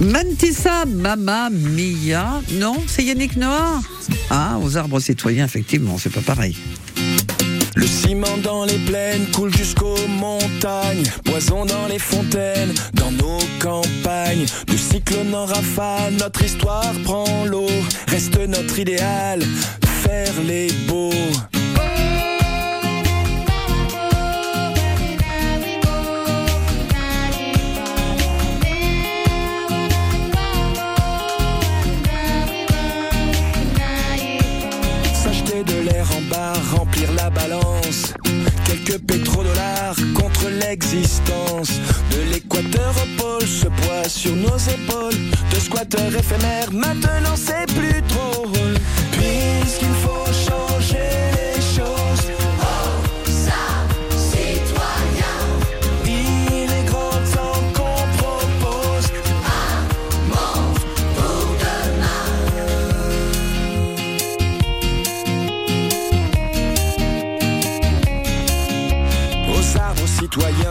Mantissa 0.00 0.84
Mama 0.84 1.48
Mia, 1.50 2.42
non, 2.52 2.76
c'est 2.86 3.04
Yannick 3.04 3.36
Noah. 3.36 3.80
Ah, 4.28 4.58
aux 4.62 4.76
arbres 4.76 5.00
citoyens, 5.00 5.46
effectivement, 5.46 5.96
c'est 5.96 6.12
pas 6.12 6.20
pareil. 6.20 6.56
Le 7.76 7.86
ciment 7.86 8.36
dans 8.42 8.64
les 8.66 8.78
plaines 8.78 9.26
coule 9.32 9.54
jusqu'aux 9.56 10.06
montagnes, 10.08 11.04
poison 11.24 11.64
dans 11.64 11.86
les 11.86 11.98
fontaines, 11.98 12.74
dans 12.92 13.10
nos 13.12 13.38
campagnes. 13.58 14.44
Du 14.66 14.76
cyclone 14.76 15.34
en 15.34 15.46
rafale, 15.46 16.12
notre 16.18 16.44
histoire 16.44 16.92
prend 17.04 17.46
l'eau. 17.46 17.70
Reste 18.08 18.38
notre 18.48 18.78
idéal, 18.78 19.40
faire 20.02 20.34
les 20.46 20.70
beaux. 20.86 21.10
Quelques 38.92 39.06
pétrodollars 39.06 39.96
contre 40.14 40.50
l'existence. 40.50 41.70
De 42.10 42.30
l'équateur 42.30 42.94
au 42.96 43.22
pôle, 43.22 43.48
ce 43.48 43.66
poids 43.66 44.06
sur 44.06 44.36
nos 44.36 44.58
épaules. 44.58 45.18
De 45.50 45.60
squatteurs 45.60 46.14
éphémères, 46.14 46.70
maintenant 46.70 47.36
c'est 47.36 47.66
plus 47.74 48.02
drôle. 48.02 48.74
Puisqu'il 49.12 49.94
faut 50.02 50.31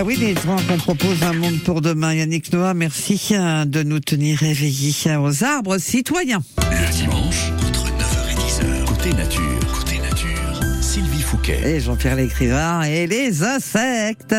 Bah 0.00 0.06
oui, 0.06 0.16
les 0.16 0.32
qu'on 0.34 0.78
propose 0.78 1.22
un 1.24 1.34
monde 1.34 1.60
pour 1.62 1.82
demain. 1.82 2.14
Yannick 2.14 2.50
Noah, 2.54 2.72
merci 2.72 3.20
euh, 3.32 3.66
de 3.66 3.82
nous 3.82 4.00
tenir 4.00 4.42
éveillés 4.42 4.94
euh, 5.08 5.18
aux 5.18 5.44
arbres 5.44 5.76
citoyens. 5.76 6.40
Le 6.70 6.90
dimanche, 6.90 7.50
entre 7.68 7.84
9h 7.84 8.30
et 8.30 8.34
10h, 8.34 8.84
côté 8.86 9.12
nature, 9.12 9.72
côté 9.78 9.98
nature, 9.98 10.60
Sylvie 10.80 11.20
Fouquet. 11.20 11.60
Et 11.66 11.80
Jean-Pierre 11.80 12.16
l'écrivain 12.16 12.80
et 12.80 13.06
les 13.06 13.42
insectes. 13.42 14.34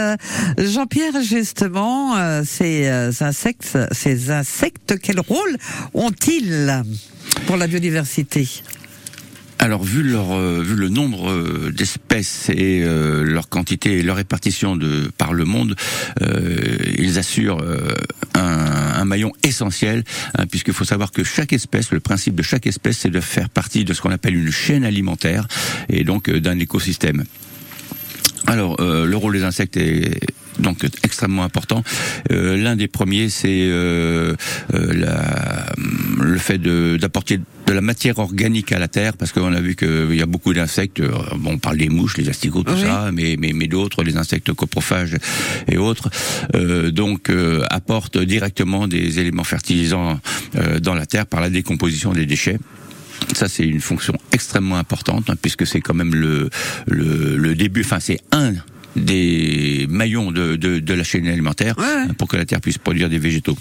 Jean-Pierre, 0.57 1.21
justement, 1.21 2.17
euh, 2.17 2.41
ces 2.43 2.87
euh, 2.87 3.11
insectes, 3.19 3.77
ces 3.91 4.31
insectes, 4.31 4.95
quel 4.99 5.19
rôle 5.19 5.57
ont-ils 5.93 6.83
pour 7.45 7.57
la 7.57 7.67
biodiversité? 7.67 8.47
Alors, 9.63 9.83
vu 9.83 10.01
leur, 10.01 10.31
euh, 10.31 10.63
vu 10.63 10.73
le 10.73 10.89
nombre 10.89 11.29
euh, 11.29 11.71
d'espèces 11.71 12.49
et 12.49 12.81
euh, 12.83 13.23
leur 13.23 13.47
quantité 13.47 13.99
et 13.99 14.01
leur 14.01 14.15
répartition 14.15 14.75
de 14.75 15.11
par 15.19 15.33
le 15.33 15.45
monde, 15.45 15.75
euh, 16.23 16.77
ils 16.97 17.19
assurent 17.19 17.61
euh, 17.61 17.93
un, 18.33 18.41
un 18.41 19.05
maillon 19.05 19.31
essentiel, 19.43 20.03
hein, 20.35 20.47
puisqu'il 20.47 20.73
faut 20.73 20.83
savoir 20.83 21.11
que 21.11 21.23
chaque 21.23 21.53
espèce, 21.53 21.91
le 21.91 21.99
principe 21.99 22.33
de 22.33 22.41
chaque 22.41 22.65
espèce, 22.65 22.97
c'est 22.97 23.11
de 23.11 23.19
faire 23.19 23.49
partie 23.49 23.85
de 23.85 23.93
ce 23.93 24.01
qu'on 24.01 24.09
appelle 24.09 24.35
une 24.35 24.51
chaîne 24.51 24.83
alimentaire 24.83 25.47
et 25.89 26.03
donc 26.03 26.27
euh, 26.27 26.39
d'un 26.41 26.57
écosystème. 26.57 27.23
Alors, 28.47 28.77
le 28.81 29.15
rôle 29.15 29.33
des 29.33 29.43
insectes 29.43 29.77
est 29.77 30.19
donc 30.59 30.83
extrêmement 31.03 31.43
important. 31.43 31.83
Euh, 32.31 32.57
L'un 32.57 32.75
des 32.75 32.87
premiers, 32.87 33.29
c'est 33.29 33.61
euh, 33.69 34.35
euh, 34.73 34.93
le 36.21 36.37
fait 36.37 36.57
de- 36.57 36.97
d'apporter 36.99 37.37
de 37.37 37.73
la 37.73 37.81
matière 37.81 38.19
organique 38.19 38.71
à 38.73 38.79
la 38.79 38.87
terre, 38.87 39.15
parce 39.17 39.31
qu'on 39.31 39.53
a 39.53 39.61
vu 39.61 39.75
qu'il 39.75 40.13
y 40.15 40.21
a 40.21 40.25
beaucoup 40.25 40.53
d'insectes. 40.53 40.99
euh, 40.99 41.09
Bon, 41.37 41.53
on 41.53 41.57
parle 41.57 41.77
des 41.77 41.89
mouches, 41.89 42.17
les 42.17 42.27
asticots, 42.29 42.63
tout 42.63 42.73
Oui. 42.73 42.81
ça, 42.81 43.11
mais 43.13 43.35
mais, 43.39 43.53
mais 43.53 43.67
d'autres, 43.67 44.03
les 44.03 44.17
insectes 44.17 44.51
coprophages 44.53 45.15
et 45.67 45.77
autres, 45.77 46.09
euh, 46.55 46.91
donc 46.91 47.29
euh, 47.29 47.63
apportent 47.69 48.17
directement 48.17 48.87
des 48.87 49.19
éléments 49.19 49.43
fertilisants 49.45 50.19
euh, 50.55 50.79
dans 50.79 50.93
la 50.95 51.05
terre 51.05 51.25
par 51.25 51.39
la 51.41 51.49
décomposition 51.49 52.11
des 52.13 52.25
déchets. 52.25 52.59
Ça, 53.33 53.47
c'est 53.47 53.65
une 53.65 53.81
fonction 53.81 54.13
extrêmement 54.33 54.77
importante, 54.77 55.29
hein, 55.29 55.35
puisque 55.41 55.65
c'est 55.67 55.79
quand 55.79 55.93
même 55.93 56.13
le, 56.15 56.49
le, 56.87 57.37
le 57.37 57.55
début, 57.55 57.81
enfin, 57.81 57.99
c'est 57.99 58.19
un 58.31 58.53
des 58.95 59.87
maillons 59.89 60.31
de, 60.31 60.55
de, 60.55 60.79
de 60.79 60.93
la 60.93 61.03
chaîne 61.03 61.27
alimentaire 61.27 61.75
pour 62.17 62.27
que 62.27 62.37
la 62.37 62.45
Terre 62.45 62.61
puisse 62.61 62.77
produire 62.77 63.09
des 63.09 63.19
végétaux. 63.19 63.57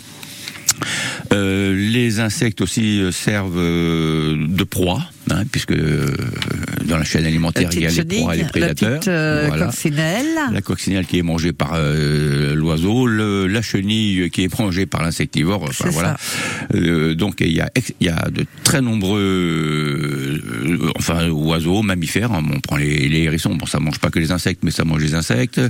Euh, 1.33 1.75
les 1.75 2.21
insectes 2.21 2.61
aussi 2.61 3.01
euh, 3.01 3.13
servent 3.13 3.59
euh, 3.59 4.37
de 4.49 4.65
proie, 4.65 5.03
hein, 5.31 5.45
puisque 5.51 5.75
dans 6.91 6.99
la 6.99 7.05
chaîne 7.05 7.25
alimentaire 7.25 7.71
il 7.73 7.81
y 7.81 7.87
a 7.87 7.91
les 7.91 8.05
proies 8.21 8.35
et 8.35 8.39
les 8.39 8.43
chenille, 8.43 8.43
la 8.43 8.49
prédateurs. 8.51 8.99
petite 8.99 9.09
euh, 9.09 9.45
Voilà. 9.49 9.67
coccinelle. 9.67 10.27
La 10.53 10.61
coccinelle 10.63 11.07
qui 11.07 11.19
est 11.19 11.23
mangée 11.23 11.53
par 11.53 11.73
euh, 11.75 12.55
l'oiseau, 12.55 13.07
la 13.07 13.63
chenille 13.63 14.29
qui 14.31 14.45
est 14.45 14.59
mangée 14.59 14.87
par 14.87 15.03
l'insectivore. 15.03 15.63
Enfin, 15.63 15.89
voilà. 15.91 16.17
Euh, 16.75 17.15
donc 17.15 17.37
il 17.41 17.53
y 17.53 17.61
a 17.61 17.71
il 18.01 18.07
y 18.07 18.11
a 18.11 18.29
de 18.31 18.45
très 18.65 18.81
nombreux 18.83 19.21
euh, 19.21 20.91
enfin 20.97 21.29
oiseaux, 21.29 21.83
mammifères. 21.83 22.33
hein. 22.33 22.43
On 22.53 22.61
prend 22.61 22.77
les, 22.77 23.09
les 23.09 23.21
hérissons. 23.23 23.55
Bon, 23.55 23.67
ça 23.67 23.79
mange 23.81 23.99
pas 23.99 24.11
que 24.11 24.19
les 24.19 24.33
insectes, 24.33 24.61
mais 24.65 24.71
ça 24.71 24.85
mange 24.85 25.03
les 25.03 25.15
insectes. 25.15 25.61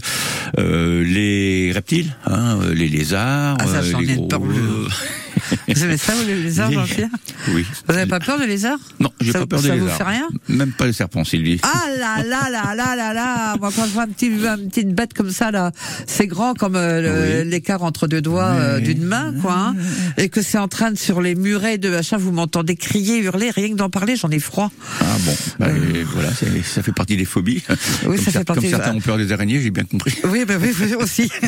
Euh, 0.58 1.04
les 1.04 1.70
reptiles, 1.72 2.14
hein, 2.26 2.58
les 2.74 2.88
lézards, 2.88 3.56
Ah, 3.60 3.66
ça, 3.66 3.78
euh, 3.80 4.00
les 4.00 4.14
gros. 4.14 4.28
Vous 5.68 5.84
aimez 5.84 5.96
ça, 5.96 6.14
vous, 6.14 6.26
les 6.26 6.42
lézards, 6.42 6.72
Jean-Pierre 6.72 7.08
Oui. 7.54 7.64
Vous 7.88 7.94
n'avez 7.94 8.08
pas 8.08 8.20
peur 8.20 8.38
des 8.38 8.46
lézards 8.46 8.78
Non, 8.98 9.10
j'ai 9.20 9.32
pas 9.32 9.46
peur 9.46 9.62
des 9.62 9.68
ça 9.68 9.74
vous 9.76 9.84
lézards. 9.84 9.96
fait 9.98 10.04
rien 10.04 10.28
Même 10.48 10.72
pas 10.72 10.86
les 10.86 10.92
serpents, 10.92 11.24
Sylvie. 11.24 11.60
Ah 11.62 11.84
là 11.98 12.22
là 12.24 12.50
là 12.50 12.74
là 12.74 12.96
là 12.96 13.14
là 13.14 13.56
Moi, 13.60 13.70
quand 13.74 13.84
je 13.86 13.90
vois 13.92 14.02
un 14.02 14.08
petit, 14.08 14.26
une 14.26 14.68
petite 14.68 14.94
bête 14.94 15.14
comme 15.14 15.30
ça, 15.30 15.50
là, 15.50 15.72
c'est 16.06 16.26
grand 16.26 16.54
comme 16.54 16.76
euh, 16.76 17.44
l'écart 17.44 17.82
entre 17.82 18.06
deux 18.06 18.22
doigts 18.22 18.44
euh, 18.50 18.80
d'une 18.80 19.04
main, 19.04 19.32
quoi, 19.40 19.54
hein, 19.54 19.76
et 20.16 20.28
que 20.28 20.42
c'est 20.42 20.58
en 20.58 20.68
train 20.68 20.90
de 20.92 20.98
sur 20.98 21.20
les 21.20 21.34
murets 21.34 21.78
de 21.78 21.88
machin, 21.88 22.16
vous 22.16 22.32
m'entendez 22.32 22.76
crier, 22.76 23.18
hurler, 23.18 23.50
rien 23.50 23.70
que 23.70 23.76
d'en 23.76 23.90
parler, 23.90 24.16
j'en 24.16 24.30
ai 24.30 24.38
froid. 24.38 24.70
Ah 25.00 25.04
bon, 25.24 25.34
bah, 25.58 25.66
et 25.70 26.02
voilà, 26.02 26.30
ça 26.64 26.82
fait 26.82 26.92
partie 26.92 27.16
des 27.16 27.24
phobies. 27.24 27.62
Oui, 28.06 28.16
comme 28.16 28.18
ça 28.18 28.30
fait 28.32 28.44
partie 28.44 28.62
Comme 28.62 28.70
certains 28.70 28.94
ont 28.94 29.00
peur 29.00 29.18
des 29.18 29.32
araignées, 29.32 29.60
j'ai 29.60 29.70
bien 29.70 29.84
compris. 29.84 30.14
Oui, 30.24 30.44
ben 30.46 30.58
oui, 30.60 30.70
vous 30.70 30.94
aussi. 30.94 31.30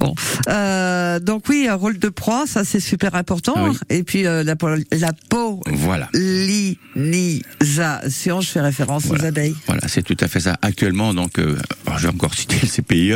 bon, 0.00 0.14
Euh, 0.48 1.18
donc 1.20 1.44
oui, 1.48 1.66
un 1.68 1.76
rôle 1.88 1.98
de 1.98 2.08
proie, 2.10 2.46
ça 2.46 2.64
c'est 2.64 2.80
super 2.80 3.14
important. 3.14 3.54
Ah 3.56 3.68
oui. 3.70 3.76
Et 3.88 4.02
puis 4.02 4.26
euh, 4.26 4.44
la, 4.44 4.54
la 4.92 5.12
Voilà. 5.66 6.10
pollinisation, 6.12 8.40
je 8.42 8.48
fais 8.50 8.60
référence 8.60 9.06
aux 9.10 9.24
abeilles. 9.24 9.54
Voilà, 9.66 9.88
c'est 9.88 10.02
tout 10.02 10.16
à 10.20 10.28
fait 10.28 10.40
ça. 10.40 10.58
Actuellement, 10.60 11.14
donc, 11.14 11.38
euh, 11.38 11.56
alors, 11.86 11.98
je 11.98 12.08
vais 12.08 12.12
encore 12.14 12.34
citer 12.34 12.56
le 12.62 12.68
CPIE, 12.68 13.14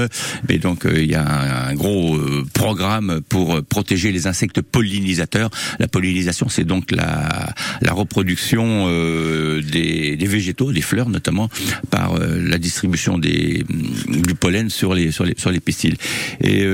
mais 0.49 0.57
donc 0.59 0.87
euh, 0.87 1.03
il 1.03 1.11
y 1.11 1.15
a 1.15 1.23
un, 1.27 1.69
un 1.71 1.75
gros 1.75 2.19
programme 2.55 3.21
pour 3.29 3.63
protéger 3.65 4.11
les 4.11 4.27
insectes 4.27 4.63
pollinisateurs. 4.63 5.51
La 5.79 5.87
pollinisation, 5.89 6.49
c'est 6.49 6.65
donc 6.65 6.93
la, 6.93 7.53
la 7.83 7.93
reproduction 7.93 8.87
des, 9.61 10.17
des 10.17 10.27
végétaux, 10.27 10.73
des 10.73 10.81
fleurs 10.81 11.11
notamment, 11.11 11.51
par 11.91 12.19
la 12.19 12.57
distribution 12.59 13.19
des, 13.19 13.65
du 14.09 14.35
pollen 14.35 14.71
sur 14.71 14.95
les 14.95 15.11
sur 15.13 15.25
les 15.25 15.35
sur 15.37 15.51
les 15.51 15.61
pistils. 15.61 15.97
Et 16.41 16.65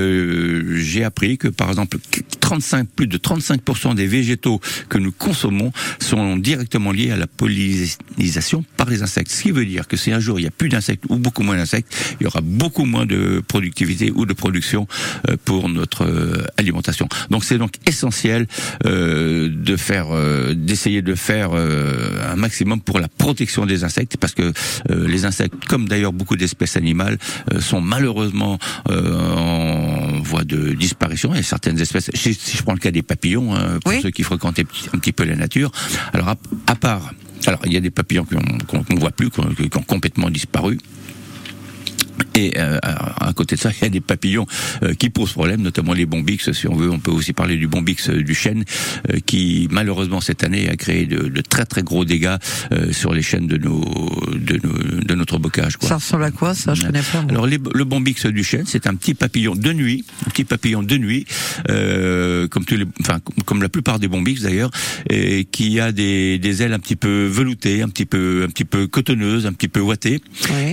j'ai 0.77 1.03
appris 1.03 1.37
que 1.37 1.49
par 1.49 1.67
exemple 1.69 1.88
simple 1.91 2.38
35, 2.49 2.89
plus 2.95 3.05
de 3.05 3.19
35% 3.19 3.93
des 3.93 4.07
végétaux 4.07 4.59
que 4.89 4.97
nous 4.97 5.11
consommons 5.11 5.71
sont 5.99 6.35
directement 6.35 6.91
liés 6.91 7.11
à 7.11 7.15
la 7.15 7.27
pollinisation 7.27 8.65
par 8.75 8.89
les 8.89 9.03
insectes. 9.03 9.29
Ce 9.31 9.43
qui 9.43 9.51
veut 9.51 9.67
dire 9.67 9.87
que 9.87 9.95
si 9.95 10.11
un 10.11 10.19
jour 10.19 10.39
il 10.39 10.43
n'y 10.43 10.47
a 10.47 10.51
plus 10.51 10.67
d'insectes 10.67 11.03
ou 11.09 11.17
beaucoup 11.17 11.43
moins 11.43 11.57
d'insectes, 11.57 11.95
il 12.19 12.23
y 12.23 12.25
aura 12.25 12.41
beaucoup 12.41 12.85
moins 12.85 13.05
de 13.05 13.43
productivité 13.47 14.11
ou 14.15 14.25
de 14.25 14.33
production 14.33 14.87
euh, 15.29 15.37
pour 15.45 15.69
notre 15.69 16.05
euh, 16.05 16.43
alimentation. 16.57 17.07
Donc 17.29 17.43
c'est 17.43 17.59
donc 17.59 17.73
essentiel 17.85 18.47
euh, 18.87 19.47
de 19.51 19.75
faire, 19.75 20.07
d'essayer 20.55 21.03
de 21.03 21.13
faire 21.13 21.51
un 21.53 22.35
maximum 22.35 22.81
pour 22.81 22.99
la 22.99 23.09
protection 23.09 23.67
des 23.67 23.83
insectes, 23.83 24.17
parce 24.17 24.33
que 24.33 24.53
les 24.89 25.25
insectes, 25.25 25.65
comme 25.67 25.87
d'ailleurs 25.87 26.13
beaucoup 26.13 26.35
d'espèces 26.35 26.77
animales, 26.77 27.19
sont 27.59 27.81
malheureusement 27.81 28.57
en 28.87 30.19
voie 30.21 30.43
de 30.43 30.73
disparition. 30.73 31.33
Et 31.35 31.43
certaines 31.43 31.79
espèces, 31.79 32.09
si 32.41 32.55
je 32.57 32.63
prends 32.63 32.73
le 32.73 32.79
cas 32.79 32.91
des 32.91 33.01
papillons, 33.01 33.53
hein, 33.53 33.79
pour 33.83 33.91
ceux 34.01 34.11
qui 34.11 34.23
fréquentent 34.23 34.59
un 34.59 34.63
petit, 34.63 34.87
un 34.93 34.97
petit 34.97 35.11
peu 35.11 35.25
la 35.25 35.35
nature, 35.35 35.71
alors 36.13 36.29
à, 36.29 36.35
à 36.67 36.75
part, 36.75 37.13
alors 37.45 37.59
il 37.65 37.73
y 37.73 37.77
a 37.77 37.81
des 37.81 37.89
papillons 37.91 38.25
qu'on 38.25 38.83
qu'on 38.83 38.95
voit 38.95 39.11
plus, 39.11 39.29
qui 39.29 39.39
ont- 39.41 39.53
qui 39.53 39.77
ont 39.77 39.81
complètement 39.83 40.29
disparu. 40.29 40.77
Et 42.35 42.53
euh, 42.57 42.77
à 42.83 43.31
côté 43.33 43.55
de 43.55 43.59
ça, 43.61 43.71
il 43.79 43.83
y 43.83 43.85
a 43.85 43.89
des 43.89 44.01
papillons 44.01 44.45
euh, 44.83 44.93
qui 44.93 45.09
posent 45.09 45.33
problème, 45.33 45.61
notamment 45.61 45.93
les 45.93 46.05
bombix, 46.05 46.51
si 46.51 46.67
on 46.67 46.75
veut. 46.75 46.89
On 46.89 46.99
peut 46.99 47.11
aussi 47.11 47.33
parler 47.33 47.57
du 47.57 47.67
bombix 47.67 48.09
euh, 48.09 48.21
du 48.23 48.33
chêne, 48.33 48.63
euh, 49.11 49.17
qui 49.25 49.67
malheureusement 49.71 50.21
cette 50.21 50.43
année 50.43 50.69
a 50.69 50.75
créé 50.75 51.05
de, 51.05 51.27
de 51.27 51.41
très 51.41 51.65
très 51.65 51.83
gros 51.83 52.05
dégâts 52.05 52.35
euh, 52.71 52.91
sur 52.91 53.13
les 53.13 53.21
chaînes 53.21 53.47
de 53.47 53.57
nos 53.57 53.83
de, 54.33 54.59
nos- 54.63 55.01
de 55.03 55.15
notre 55.15 55.37
bocage. 55.37 55.77
Quoi. 55.77 55.89
Ça 55.89 55.95
ressemble 55.95 56.23
à 56.23 56.31
quoi 56.31 56.53
ça? 56.53 56.73
Je 56.73 56.83
connais 56.85 57.01
pas. 57.01 57.25
Alors 57.29 57.45
les- 57.47 57.59
le 57.73 57.83
bombix 57.83 58.25
du 58.25 58.43
chêne, 58.43 58.63
c'est 58.67 58.87
un 58.87 58.95
petit 58.95 59.13
papillon 59.13 59.55
de 59.55 59.73
nuit, 59.73 60.05
un 60.25 60.29
petit 60.29 60.43
papillon 60.45 60.83
de 60.83 60.97
nuit, 60.97 61.25
euh, 61.69 62.47
comme 62.47 62.65
tous 62.65 62.75
les, 62.75 62.85
enfin 63.01 63.19
comme- 63.45 63.61
la 63.61 63.69
plupart 63.69 63.99
des 63.99 64.07
bombix 64.07 64.41
d'ailleurs, 64.43 64.71
et 65.09 65.45
qui 65.45 65.79
a 65.79 65.91
des, 65.91 66.39
des 66.39 66.61
ailes 66.63 66.73
un 66.73 66.79
petit 66.79 66.95
peu 66.95 67.25
veloutées, 67.25 67.81
un 67.81 67.89
petit 67.89 68.05
peu 68.05 68.43
un 68.45 68.49
petit 68.49 68.65
peu 68.65 68.87
cotonneuses, 68.87 69.45
un 69.45 69.53
petit 69.53 69.67
peu 69.67 69.79
ouatées. 69.81 70.21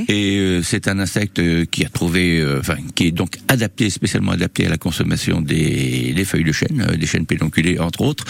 Et 0.09 0.39
euh, 0.39 0.63
c'est 0.63 0.89
un 0.89 0.99
insecte 0.99 1.36
euh, 1.39 1.65
qui 1.65 1.85
a 1.85 1.89
trouvé, 1.89 2.41
euh, 2.41 2.61
enfin 2.61 2.77
qui 2.95 3.07
est 3.07 3.11
donc 3.13 3.37
adapté, 3.49 3.91
spécialement 3.91 4.33
adapté 4.33 4.67
à 4.67 4.69
la 4.69 4.79
consommation 4.79 5.41
des, 5.41 6.13
des 6.15 6.25
feuilles 6.25 6.45
de 6.45 6.53
chêne, 6.53 6.87
euh, 6.89 6.97
des 6.97 7.07
chênes 7.07 7.27
pédonculés 7.27 7.79
entre 7.79 8.03
autres. 8.03 8.25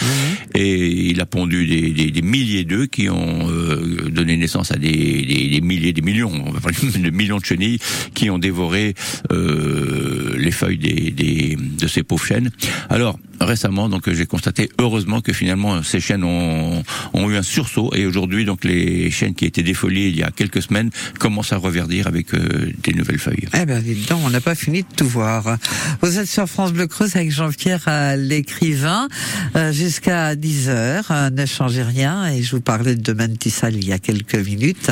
Et 0.53 1.09
il 1.09 1.21
a 1.21 1.25
pondu 1.25 1.65
des, 1.67 1.91
des, 1.91 2.11
des 2.11 2.21
milliers 2.21 2.63
d'œufs 2.63 2.87
qui 2.87 3.09
ont 3.09 3.49
euh, 3.49 4.09
donné 4.09 4.37
naissance 4.37 4.71
à 4.71 4.77
des, 4.77 5.25
des, 5.25 5.49
des 5.49 5.61
milliers, 5.61 5.93
des 5.93 6.01
millions, 6.01 6.31
on 6.45 6.51
va 6.51 6.59
parler 6.59 6.77
de 6.81 7.09
millions 7.09 7.37
de 7.37 7.45
chenilles 7.45 7.79
qui 8.13 8.29
ont 8.29 8.39
dévoré 8.39 8.93
euh, 9.31 10.35
les 10.37 10.51
feuilles 10.51 10.77
des, 10.77 11.11
des, 11.11 11.57
de 11.57 11.87
ces 11.87 12.03
pauvres 12.03 12.25
chênes. 12.25 12.51
Alors 12.89 13.19
récemment, 13.39 13.89
donc 13.89 14.11
j'ai 14.11 14.25
constaté 14.25 14.69
heureusement 14.79 15.21
que 15.21 15.33
finalement 15.33 15.83
ces 15.83 15.99
chênes 15.99 16.23
ont, 16.23 16.83
ont 17.13 17.29
eu 17.29 17.35
un 17.35 17.43
sursaut 17.43 17.91
et 17.95 18.05
aujourd'hui 18.05 18.45
donc 18.45 18.63
les 18.63 19.11
chênes 19.11 19.33
qui 19.33 19.45
étaient 19.45 19.63
défoliés 19.63 20.07
il 20.07 20.17
y 20.17 20.23
a 20.23 20.31
quelques 20.31 20.61
semaines 20.61 20.89
commencent 21.19 21.53
à 21.53 21.57
reverdir 21.57 22.07
avec 22.07 22.33
euh, 22.33 22.71
des 22.83 22.93
nouvelles 22.93 23.19
feuilles. 23.19 23.47
Eh 23.53 23.65
ben, 23.65 23.83
donc, 24.09 24.21
on 24.25 24.29
n'a 24.29 24.41
pas 24.41 24.55
fini 24.55 24.83
de 24.83 24.87
tout 24.95 25.07
voir. 25.07 25.57
Vous 26.01 26.19
êtes 26.19 26.27
sur 26.27 26.47
France 26.47 26.73
Bleu 26.73 26.87
Creuse 26.87 27.15
avec 27.15 27.31
Jean-Pierre 27.31 27.85
euh, 27.87 28.15
l'écrivain 28.15 29.07
euh, 29.55 29.71
jusqu'à 29.71 30.35
10 30.35 30.69
heures. 30.69 31.07
Euh, 31.11 31.29
ne 31.29 31.45
changez 31.45 31.83
rien. 31.83 32.27
Et 32.27 32.43
je 32.43 32.55
vous 32.55 32.61
parlais 32.61 32.95
de 32.95 33.13
Mantisal 33.13 33.75
il 33.75 33.87
y 33.87 33.93
a 33.93 33.99
quelques 33.99 34.35
minutes. 34.35 34.91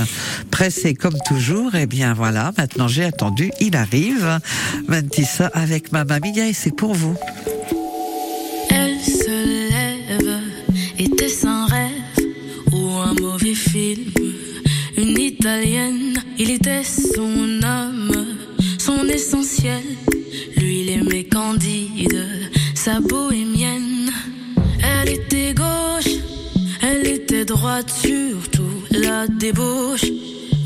Pressé 0.51 0.93
comme 0.93 1.17
toujours. 1.27 1.75
Eh 1.75 1.85
bien, 1.85 2.13
voilà. 2.13 2.51
Maintenant, 2.57 2.87
j'ai 2.87 3.05
attendu. 3.05 3.51
Il 3.59 3.75
arrive. 3.75 4.39
Mantissa 4.87 5.47
avec 5.53 5.91
Mamma 5.91 6.19
Mia 6.19 6.47
et 6.47 6.53
c'est 6.53 6.75
pour 6.75 6.93
vous. 6.93 7.17
Il 16.39 16.49
était 16.49 16.83
son 16.83 17.61
âme, 17.61 18.25
son 18.79 19.07
essentiel. 19.07 19.83
Lui, 20.57 20.81
il 20.81 20.89
aimait 20.89 21.25
Candide, 21.25 22.49
sa 22.73 22.99
bohémienne. 22.99 24.11
Elle 24.81 25.09
était 25.09 25.53
gauche, 25.53 26.15
elle 26.81 27.07
était 27.07 27.45
droite, 27.45 27.91
surtout 27.91 28.81
la 28.89 29.27
débauche. 29.27 30.05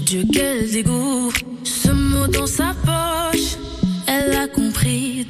Dieu, 0.05 0.23
quel 0.31 0.71
dégoût, 0.71 1.31
ce 1.63 1.91
mot 1.91 2.27
dans 2.27 2.47
sa 2.47 2.73
poche, 2.85 3.57
elle 4.07 4.33
a 4.33 4.47
compris 4.47 5.25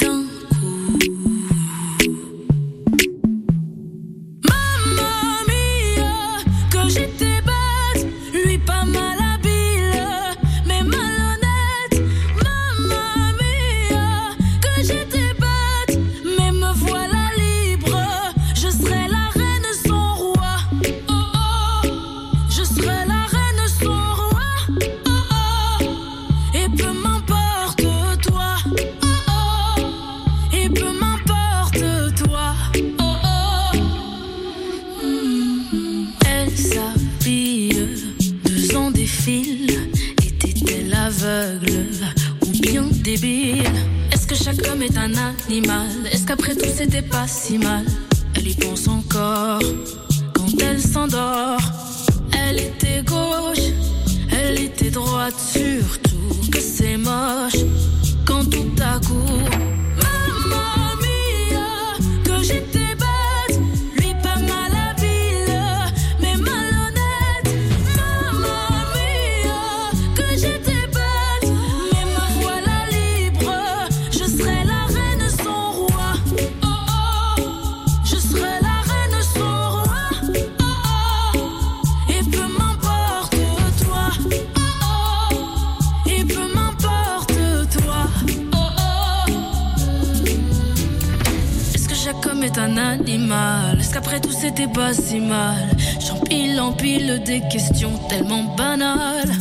tellement 98.09 98.43
banales. 98.57 99.31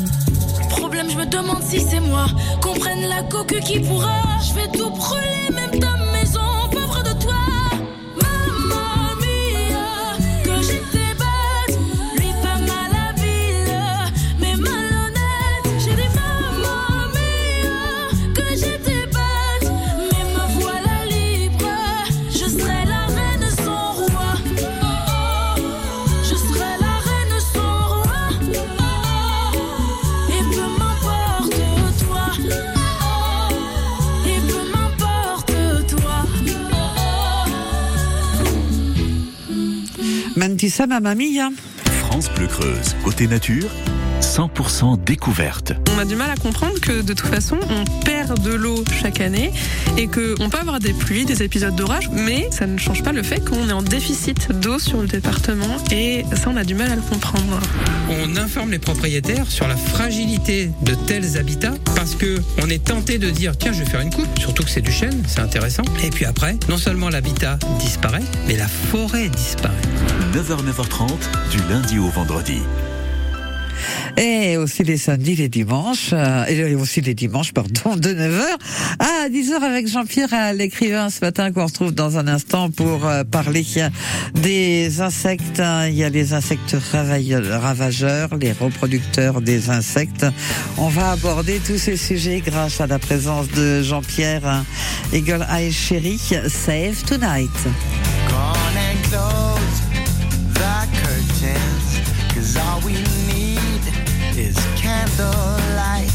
Problème, 0.71 1.09
je 1.11 1.17
me 1.17 1.27
demande 1.27 1.63
si 1.63 1.81
c'est 1.81 2.01
moi. 2.01 2.27
Comprenne 2.61 3.09
la 3.09 3.23
coque 3.23 3.59
qui 3.61 3.81
pourra. 3.81 4.21
Je 4.47 4.55
vais 4.55 4.69
tout 4.69 4.91
brûler, 4.91 5.49
Mia. 41.15 41.51
France 42.01 42.29
Bleu 42.35 42.49
Creuse, 42.49 42.97
côté 43.05 43.29
nature, 43.29 43.71
100% 44.39 45.03
découverte. 45.03 45.73
On 45.93 45.99
a 45.99 46.05
du 46.05 46.15
mal 46.15 46.31
à 46.31 46.37
comprendre 46.37 46.79
que 46.81 47.03
de 47.03 47.13
toute 47.13 47.27
façon, 47.27 47.59
on 47.71 48.05
perd 48.05 48.41
de 48.41 48.53
l'eau 48.53 48.85
chaque 49.03 49.21
année 49.21 49.53
et 49.97 50.07
qu'on 50.07 50.49
peut 50.49 50.59
avoir 50.61 50.79
des 50.79 50.93
pluies, 50.93 51.25
des 51.25 51.43
épisodes 51.43 51.75
d'orage, 51.75 52.09
mais 52.13 52.49
ça 52.53 52.69
ne 52.69 52.79
change 52.79 53.03
pas 53.03 53.11
le 53.11 53.25
fait 53.25 53.41
qu'on 53.41 53.69
est 53.69 53.73
en 53.73 53.83
déficit 53.83 54.53
d'eau 54.53 54.79
sur 54.79 55.01
le 55.01 55.09
département 55.09 55.77
et 55.91 56.25
ça, 56.37 56.51
on 56.51 56.57
a 56.57 56.63
du 56.63 56.77
mal 56.77 56.93
à 56.93 56.95
le 56.95 57.03
comprendre. 57.03 57.59
On 58.11 58.37
informe 58.37 58.71
les 58.71 58.79
propriétaires 58.79 59.51
sur 59.51 59.67
la 59.67 59.77
fragilité 59.77 60.71
de 60.83 60.95
tels 60.95 61.37
habitats 61.37 61.75
parce 61.97 62.15
que 62.15 62.41
on 62.63 62.71
est 62.71 62.85
tenté 62.85 63.19
de 63.19 63.31
dire 63.31 63.59
tiens, 63.59 63.73
je 63.73 63.81
vais 63.81 63.91
faire 63.91 64.03
une 64.03 64.13
coupe, 64.13 64.39
surtout 64.39 64.63
que 64.63 64.71
c'est 64.71 64.83
du 64.83 64.93
chêne, 64.93 65.21
c'est 65.27 65.41
intéressant. 65.41 65.83
Et 66.05 66.11
puis 66.11 66.27
après, 66.27 66.57
non 66.69 66.79
seulement 66.79 67.09
l'habitat 67.09 67.59
disparaît, 67.81 68.23
mais 68.47 68.57
la 68.57 68.69
forêt 68.69 69.31
disparaît. 69.31 69.75
9h, 70.33 70.63
9h30, 70.65 71.09
du 71.51 71.59
lundi 71.69 71.99
au 71.99 72.09
vendredi. 72.09 72.61
Et 74.19 74.57
aussi 74.57 74.83
les 74.83 74.97
samedis, 74.97 75.37
les 75.37 75.49
dimanches, 75.49 76.11
euh, 76.13 76.45
et 76.47 76.75
aussi 76.75 77.01
les 77.01 77.15
dimanches, 77.15 77.53
pardon, 77.53 77.95
de 77.95 78.11
9h 78.11 78.43
à 78.99 79.29
10h 79.29 79.63
avec 79.63 79.87
Jean-Pierre, 79.87 80.31
euh, 80.33 80.53
l'écrivain 80.53 81.09
ce 81.09 81.25
matin 81.25 81.53
qu'on 81.53 81.67
retrouve 81.67 81.95
dans 81.95 82.19
un 82.19 82.27
instant 82.27 82.69
pour 82.69 83.07
euh, 83.07 83.23
parler 83.23 83.65
des 84.35 85.01
insectes. 85.01 85.63
Il 85.89 85.95
y 85.95 86.03
a 86.03 86.09
les 86.09 86.33
insectes 86.33 86.77
ravageurs, 86.93 88.31
les 88.41 88.53
reproducteurs 88.53 89.41
des 89.41 89.71
insectes. 89.71 90.27
On 90.79 90.89
va 90.89 91.13
aborder 91.13 91.61
tous 91.65 91.79
ces 91.79 91.97
sujets 91.97 92.43
grâce 92.45 92.81
à 92.81 92.89
la 92.89 92.99
présence 92.99 93.49
de 93.51 93.83
Jean-Pierre 93.83 94.65
Eagle 95.13 95.47
Eye 95.49 95.71
Chéri, 95.71 96.19
Save 96.19 97.05
Tonight. 97.07 97.51
Candlelight, 105.19 106.11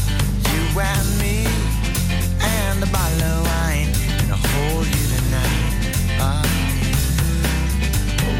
you 0.50 0.80
and 0.80 1.18
me, 1.18 1.46
and 2.40 2.82
a 2.82 2.86
bottle 2.86 3.22
of 3.22 3.44
wine, 3.44 3.92
I'll 4.30 4.40
hold 4.48 4.86
you 4.86 5.04
tonight. 5.14 5.84
Uh, 6.20 6.46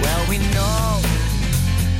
well, 0.03 0.27
we 0.29 0.38
know 0.55 1.03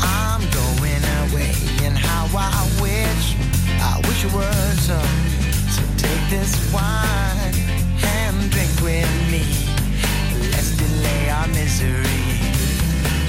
I'm 0.01 0.41
going 0.51 1.05
away, 1.21 1.53
and 1.85 1.97
how 1.97 2.27
I 2.37 2.65
wish, 2.81 3.37
I 3.81 4.01
wish 4.09 4.25
it 4.25 4.33
were 4.33 4.75
so. 4.81 4.99
So 5.71 5.83
take 5.99 6.31
this 6.31 6.73
wine 6.73 7.55
and 8.03 8.51
drink 8.51 8.73
with 8.81 9.11
me. 9.31 9.45
Let's 10.53 10.77
delay 10.77 11.29
our 11.31 11.49
misery. 11.49 12.05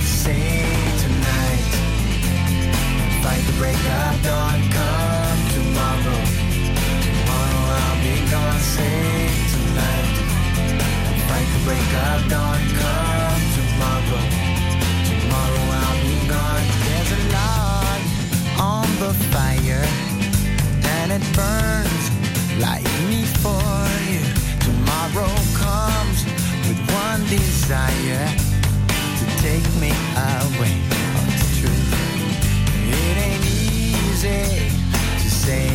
Say 0.01 0.63
tonight 1.01 1.75
fight 3.23 3.41
the 3.47 3.53
break 3.57 3.75
of 3.75 4.23
dawn. 4.23 4.64
Break 11.65 11.91
of 12.09 12.29
dawn. 12.29 12.59
Come 12.79 13.41
tomorrow. 13.57 14.23
Tomorrow 15.09 15.65
I'll 15.81 15.99
be 16.05 16.15
gone. 16.29 16.65
There's 16.85 17.11
a 17.17 17.21
log 17.35 18.01
on 18.71 18.87
the 19.03 19.11
fire, 19.33 19.85
and 20.95 21.07
it 21.17 21.25
burns 21.33 22.05
like 22.65 22.87
me 23.09 23.21
for 23.41 23.81
you. 24.11 24.23
Tomorrow 24.67 25.33
comes 25.63 26.19
with 26.67 26.81
one 27.03 27.21
desire 27.37 28.27
to 29.19 29.25
take 29.45 29.67
me 29.81 29.91
away. 30.37 30.75
It's 31.33 31.49
true. 31.59 31.81
It 33.01 33.15
ain't 33.27 33.45
easy 33.45 34.69
to 35.23 35.29
say 35.43 35.74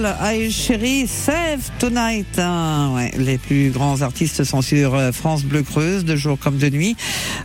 Eagle, 0.00 0.14
Eye 0.22 0.50
Chéri, 0.50 1.06
Save 1.06 1.70
Tonight. 1.78 2.38
hein. 2.38 2.92
Ouais, 2.94 3.10
les 3.18 3.36
plus 3.36 3.70
grands 3.70 4.00
artistes 4.00 4.44
sont 4.44 4.62
sur 4.62 4.94
euh, 4.94 5.12
France 5.12 5.44
Bleu 5.44 5.62
Creuse, 5.62 6.04
de 6.06 6.16
jour 6.16 6.38
comme 6.38 6.56
de 6.56 6.70
nuit. 6.70 6.96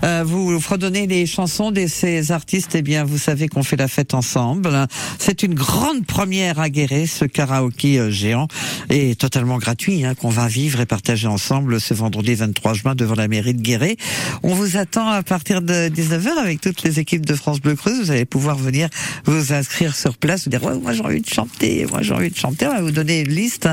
Euh, 0.04 0.24
vous 0.26 0.58
fredonnez 0.62 1.06
les 1.06 1.26
chansons 1.26 1.72
de 1.72 1.86
ces 1.88 2.32
artistes, 2.32 2.76
eh 2.76 2.82
bien, 2.82 3.04
vous 3.04 3.18
savez 3.18 3.50
qu'on 3.50 3.64
fait 3.64 3.76
la 3.76 3.90
fête 3.90 4.14
ensemble. 4.14 4.88
C'est 5.20 5.44
une 5.44 5.54
grande 5.54 6.06
première 6.06 6.60
à 6.60 6.70
Guéret, 6.70 7.08
ce 7.08 7.26
karaoké 7.26 8.00
euh, 8.00 8.10
géant, 8.10 8.48
et 8.90 9.16
totalement 9.16 9.58
gratuit, 9.58 10.06
hein, 10.06 10.16
qu'on 10.16 10.30
va 10.30 10.48
vivre 10.48 10.80
et 10.80 10.86
partager 10.86 11.28
ensemble 11.28 11.82
ce 11.82 11.94
vendredi 11.94 12.36
23 12.36 12.74
juin 12.74 12.96
devant 12.96 13.16
la 13.16 13.28
mairie 13.28 13.54
de 13.54 13.62
Guéret. 13.62 13.98
On 14.44 14.54
vous 14.54 14.78
attend 14.78 15.10
à 15.10 15.24
partir 15.24 15.62
de 15.62 15.90
19h 15.90 16.30
avec 16.42 16.62
toutes 16.62 16.84
les 16.84 17.00
équipes 17.00 17.26
de 17.26 17.36
France 17.36 17.60
Bleu 17.60 17.76
Creuse. 17.76 18.00
Vous 18.06 18.12
allez 18.12 18.26
pouvoir 18.26 18.58
venir 18.58 18.88
vous 19.26 19.52
inscrire 19.52 19.94
sur 19.94 20.16
place, 20.18 20.46
vous 20.46 20.52
dire, 20.52 20.64
ouais, 20.64 20.78
moi 20.78 20.94
j'ai 20.94 21.04
envie 21.04 21.22
de 21.22 21.30
chanter, 21.30 21.86
moi 21.92 22.02
j'ai 22.02 22.14
envie 22.14 22.30
de 22.30 22.36
chanter. 22.36 22.45
On 22.46 22.52
va 22.52 22.82
vous 22.82 22.92
donner 22.92 23.22
une 23.22 23.32
liste 23.32 23.68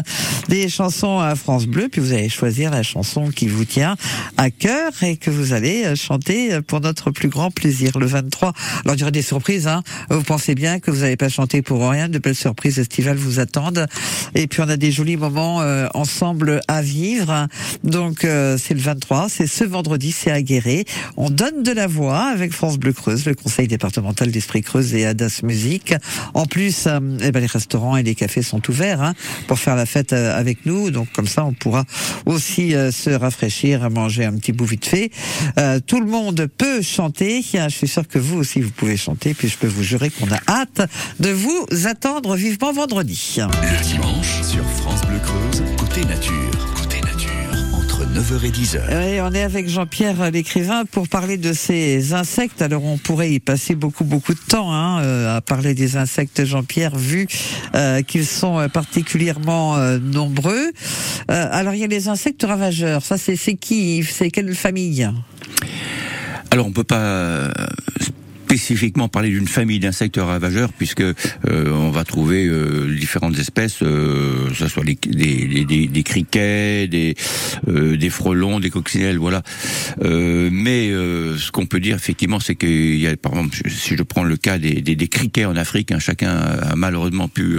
des 0.49 0.69
chansons 0.69 1.19
à 1.19 1.35
France 1.35 1.67
Bleu, 1.67 1.89
puis 1.91 2.01
vous 2.01 2.13
allez 2.13 2.29
choisir 2.29 2.71
la 2.71 2.83
chanson 2.83 3.29
qui 3.29 3.47
vous 3.49 3.65
tient 3.65 3.97
à 4.37 4.51
cœur 4.51 4.93
et 5.03 5.17
que 5.17 5.31
vous 5.31 5.53
allez 5.53 5.85
euh, 5.85 5.95
chanter 5.95 6.61
pour 6.63 6.81
notre 6.81 7.11
plus 7.11 7.29
grand 7.29 7.51
plaisir 7.51 7.99
le 7.99 8.07
23. 8.07 8.53
Alors 8.85 8.97
il 8.97 9.01
y 9.01 9.03
aura 9.03 9.11
des 9.11 9.23
surprises. 9.23 9.67
Hein. 9.67 9.83
Vous 10.11 10.23
pensez 10.23 10.55
bien 10.55 10.81
que 10.81 10.91
vous 10.91 11.01
n'allez 11.01 11.17
pas 11.17 11.29
chanter 11.29 11.63
pour 11.63 11.89
rien. 11.89 12.09
De 12.09 12.19
belles 12.19 12.35
surprises 12.35 12.79
estivales 12.79 13.17
vous 13.17 13.41
attendent. 13.41 13.87
Et 14.35 14.47
puis 14.47 14.63
on 14.63 14.69
a 14.69 14.77
des 14.77 14.91
jolis 14.91 15.17
moments 15.17 15.61
euh, 15.61 15.87
ensemble 15.95 16.61
à 16.69 16.83
vivre. 16.83 17.49
Donc 17.85 18.25
euh, 18.25 18.57
c'est 18.59 18.75
le 18.75 18.81
23, 18.81 19.29
c'est 19.29 19.47
ce 19.47 19.65
vendredi, 19.65 20.13
c'est 20.13 20.31
à 20.31 20.43
Guéret. 20.43 20.85
On 21.17 21.31
donne 21.31 21.63
de 21.63 21.73
la 21.73 21.87
voix 21.87 22.25
avec 22.25 22.53
France 22.53 22.79
Bleu 22.79 22.93
Creuse, 22.93 23.27
le 23.27 23.35
conseil 23.35 23.69
départemental 23.69 24.31
d'Esprit 24.31 24.63
Creuse 24.63 24.95
et 24.95 25.05
Adas 25.05 25.41
Musique. 25.43 25.95
En 26.35 26.47
plus, 26.47 26.87
euh, 26.87 27.01
eh 27.23 27.33
ben, 27.33 27.41
les 27.41 27.47
restaurants 27.47 27.97
et 27.97 28.03
les 28.03 28.15
cafés 28.15 28.43
sont 28.43 28.61
ouverts 28.69 29.03
hein, 29.03 29.15
pour 29.47 29.59
faire 29.59 29.77
la 29.77 29.87
fête 29.87 30.13
euh, 30.13 30.39
avec 30.39 30.67
nous. 30.67 30.91
Donc 30.91 31.09
comme 31.13 31.27
ça, 31.27 31.45
on 31.45 31.53
pourra 31.53 31.85
aussi 32.27 32.75
euh, 32.75 32.91
se 32.91 33.11
rafraîchir, 33.11 33.89
manger 33.91 34.25
un 34.25 34.37
petit 34.37 34.53
bout 34.53 34.65
vite 34.65 34.87
fait. 34.87 35.11
Euh, 35.59 35.81
tout 35.85 36.01
le 36.01 36.07
monde 36.07 36.47
peut 36.59 36.83
chanter. 36.83 37.43
Je 37.43 37.69
suis 37.69 37.89
sûr 37.89 38.07
que 38.07 38.19
vous 38.19 38.39
aussi, 38.39 38.61
vous 38.61 38.71
pouvez 38.71 38.97
chanter. 38.97 39.35
Puis 39.35 39.49
je 39.49 39.59
peux 39.59 39.67
vous 39.67 39.83
jurer 39.83 40.11
qu'on 40.11 40.31
a 40.31 40.41
hâte 40.49 40.83
de 41.21 41.31
vous 41.31 41.67
attendre 41.87 42.37
vivement 42.37 42.73
vendredi. 42.73 43.39
Entre 48.13 48.21
9h 48.21 48.45
et 48.47 48.51
10h. 48.51 49.09
Et 49.09 49.21
on 49.21 49.33
est 49.33 49.43
avec 49.43 49.69
Jean-Pierre 49.69 50.31
l'écrivain 50.31 50.85
pour 50.85 51.09
parler 51.09 51.37
de 51.37 51.53
ces 51.53 52.13
insectes. 52.13 52.63
Alors 52.63 52.85
on 52.85 52.99
pourrait 52.99 53.33
y 53.33 53.41
passer 53.41 53.75
beaucoup 53.75 54.05
beaucoup 54.05 54.35
de 54.35 54.41
temps 54.41 54.73
hein, 54.73 55.03
euh, 55.03 55.37
à 55.37 55.41
parler 55.41 55.75
des 55.75 55.97
insectes, 55.97 56.45
Jean-Pierre, 56.45 56.97
vu 56.97 57.27
euh, 57.75 58.03
qu'ils 58.03 58.27
sont 58.27 58.59
euh, 58.59 58.69
particulièrement 58.69 59.77
euh, 59.77 59.99
nombreux. 59.99 60.73
Euh, 61.31 61.49
alors 61.51 61.75
il 61.75 61.81
y 61.81 61.85
a 61.85 61.89
les 61.89 62.09
insectes 62.09 62.45
ravageurs. 62.47 63.05
Ça 63.05 63.17
c'est 63.19 63.37
qui? 63.55 64.05
C'est 64.05 64.31
quelle 64.31 64.55
famille? 64.55 65.09
Alors 66.51 66.67
on 66.67 66.73
peut 66.73 66.85
pas 66.85 66.97
euh, 66.97 67.51
spécifiquement 68.57 69.09
parler 69.09 69.31
d'une 69.31 69.49
famille 69.49 69.79
d'insectes 69.81 70.19
ravageurs 70.19 70.75
puisque 70.75 71.01
euh, 71.01 71.15
on 71.71 71.91
va 71.91 72.05
trouver 72.05 72.45
euh, 72.47 72.95
différentes 72.95 73.39
espèces, 73.39 73.79
euh, 73.83 74.49
que 74.51 74.55
ce 74.55 74.69
soit 74.69 74.85
des, 74.85 74.99
des- 75.07 75.65
des- 75.65 75.87
des 75.87 76.03
criquets, 76.03 76.87
des, 76.87 77.15
euh, 77.69 77.97
des 77.97 78.11
frelons, 78.11 78.61
des 78.61 78.69
coccinelles, 78.69 79.17
voilà. 79.17 79.43
Euh, 80.05 80.51
mais 80.53 80.91
euh, 80.91 81.39
ce 81.39 81.51
qu'on 81.51 81.65
peut 81.65 81.81
dire 81.81 81.97
effectivement, 81.97 82.41
c'est 82.41 82.55
qu'il 82.55 82.97
y 83.01 83.07
a, 83.07 83.17
par 83.17 83.33
exemple, 83.33 83.57
si 83.71 83.97
je 83.97 84.03
prends 84.03 84.23
le 84.25 84.37
cas 84.37 84.59
des, 84.59 84.83
des, 84.83 84.97
des 84.97 85.09
criquets 85.09 85.47
en 85.47 85.57
Afrique, 85.57 85.91
hein, 85.91 85.99
chacun 85.99 86.33
a 86.37 86.77
malheureusement 86.77 87.29
pu 87.29 87.57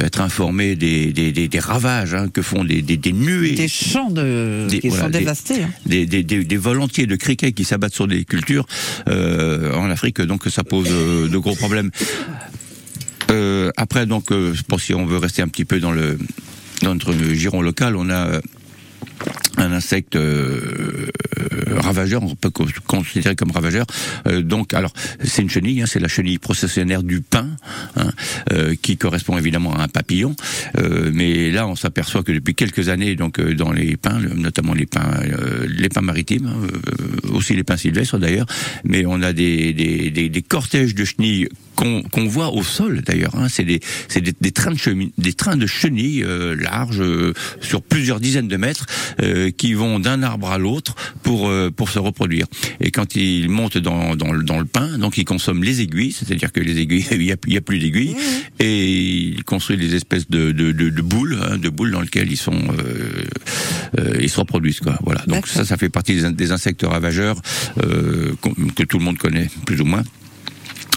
être 0.00 0.20
informé 0.20 0.76
des, 0.76 1.12
des, 1.14 1.32
des, 1.32 1.58
ravages 1.58 2.12
hein, 2.14 2.28
que 2.28 2.42
font 2.42 2.64
des, 2.64 2.82
des, 2.82 2.98
des 2.98 3.12
nuées 3.12 3.52
Des 3.52 3.68
champs 3.68 4.10
de 4.10 4.66
Des- 4.68 4.80
qui 4.80 4.88
voilà, 4.88 5.04
sont 5.04 5.10
des- 5.10 5.18
dévastés. 5.20 5.62
hein. 5.62 5.70
des, 5.86 6.04
des 6.44 6.56
volontiers 6.58 7.06
de 7.06 7.16
criquets 7.16 7.52
qui 7.52 7.64
s'abattent 7.64 7.94
sur 7.94 8.06
des 8.06 8.24
cultures 8.26 8.66
euh, 9.08 9.72
en 9.74 9.88
Afrique, 9.88 10.01
donc 10.10 10.44
ça 10.48 10.64
pose 10.64 10.88
euh, 10.90 11.28
de 11.28 11.38
gros 11.38 11.54
problèmes. 11.54 11.90
Euh, 13.30 13.70
après, 13.76 14.06
donc, 14.06 14.32
euh, 14.32 14.54
pour 14.68 14.80
si 14.80 14.94
on 14.94 15.06
veut 15.06 15.18
rester 15.18 15.42
un 15.42 15.48
petit 15.48 15.64
peu 15.64 15.80
dans 15.80 15.92
le 15.92 16.18
dans 16.82 16.94
notre 16.94 17.12
giron 17.12 17.62
local, 17.62 17.96
on 17.96 18.10
a 18.10 18.40
un 19.56 19.72
insecte 19.72 20.16
euh, 20.16 21.76
ravageur, 21.76 22.22
on 22.22 22.34
peut 22.34 22.50
co- 22.50 22.66
considérer 22.86 23.36
comme 23.36 23.50
ravageur. 23.50 23.86
Euh, 24.26 24.42
donc, 24.42 24.74
alors, 24.74 24.92
c'est 25.22 25.42
une 25.42 25.50
chenille, 25.50 25.82
hein, 25.82 25.86
c'est 25.86 26.00
la 26.00 26.08
chenille 26.08 26.38
processionnaire 26.38 27.02
du 27.02 27.20
pin, 27.20 27.48
hein, 27.96 28.10
euh, 28.52 28.74
qui 28.80 28.96
correspond 28.96 29.36
évidemment 29.38 29.74
à 29.74 29.82
un 29.84 29.88
papillon. 29.88 30.34
Mais 31.12 31.50
là, 31.50 31.66
on 31.66 31.76
s'aperçoit 31.76 32.22
que 32.22 32.32
depuis 32.32 32.54
quelques 32.54 32.88
années, 32.88 33.14
donc 33.14 33.40
dans 33.40 33.72
les 33.72 33.96
pins, 33.96 34.18
notamment 34.34 34.74
les 34.74 34.86
pins, 34.86 35.20
les 35.68 35.88
pins 35.88 36.00
maritimes, 36.00 36.46
hein, 36.46 36.66
aussi 37.32 37.54
les 37.54 37.64
pins 37.64 37.76
sylvestres 37.76 38.18
d'ailleurs, 38.18 38.46
mais 38.84 39.04
on 39.06 39.22
a 39.22 39.32
des, 39.32 39.72
des, 39.72 40.42
cortèges 40.42 40.94
de 40.94 41.04
chenilles 41.04 41.48
qu'on 41.76 42.26
voit 42.26 42.52
au 42.52 42.62
sol 42.62 43.02
d'ailleurs. 43.02 43.34
C'est 43.48 43.64
des, 43.64 43.80
des, 44.40 44.52
trains 44.52 44.72
de 44.72 44.78
chenilles, 44.78 45.12
des 45.18 45.32
trains 45.32 45.56
de 45.56 45.66
chenilles 45.66 46.24
larges 46.58 47.02
sur 47.60 47.82
plusieurs 47.82 48.20
dizaines 48.20 48.48
de 48.48 48.56
mètres 48.56 48.86
qui 49.56 49.74
vont 49.74 49.98
d'un 50.00 50.22
arbre 50.22 50.50
à 50.50 50.58
l'autre 50.58 50.94
pour 51.22 51.48
euh, 51.48 51.70
pour 51.70 51.88
se 51.90 51.98
reproduire. 51.98 52.46
Et 52.80 52.90
quand 52.90 53.16
ils 53.16 53.48
montent 53.48 53.78
dans 53.78 54.16
dans, 54.16 54.32
le- 54.32 54.42
dans 54.42 54.58
le 54.58 54.64
pin, 54.64 54.98
donc 54.98 55.18
ils 55.18 55.24
consomment 55.24 55.64
les 55.64 55.80
aiguilles, 55.80 56.12
c'est-à-dire 56.12 56.52
que 56.52 56.60
les 56.60 56.78
aiguilles, 56.78 57.06
il 57.12 57.22
y 57.22 57.32
a, 57.32 57.36
il 57.46 57.52
y 57.52 57.56
a 57.56 57.60
plus 57.60 57.78
d'aiguilles, 57.78 58.16
et 58.58 58.88
ils 58.88 59.44
construisent 59.44 59.78
des 59.78 59.94
espèces 59.94 60.28
de 60.30 60.52
de, 60.52 60.72
de, 60.72 60.88
de 60.90 61.02
boules, 61.02 61.38
hein, 61.42 61.58
de 61.58 61.68
boules 61.68 61.90
dans 61.92 62.00
lesquelles 62.00 62.30
ils 62.30 62.36
sont 62.36 62.52
euh, 62.78 63.24
euh, 63.98 64.16
ils 64.20 64.30
se 64.30 64.38
reproduisent 64.40 64.80
quoi. 64.80 64.98
Voilà. 65.04 65.22
Donc 65.26 65.46
ça, 65.46 65.64
ça 65.64 65.76
fait 65.76 65.88
partie 65.88 66.14
des, 66.14 66.24
in- 66.24 66.32
des 66.32 66.52
insectes 66.52 66.82
ravageurs 66.88 67.40
euh, 67.84 68.32
que 68.76 68.82
tout 68.84 68.98
le 68.98 69.04
monde 69.04 69.18
connaît 69.18 69.48
plus 69.66 69.80
ou 69.80 69.84
moins. 69.84 70.02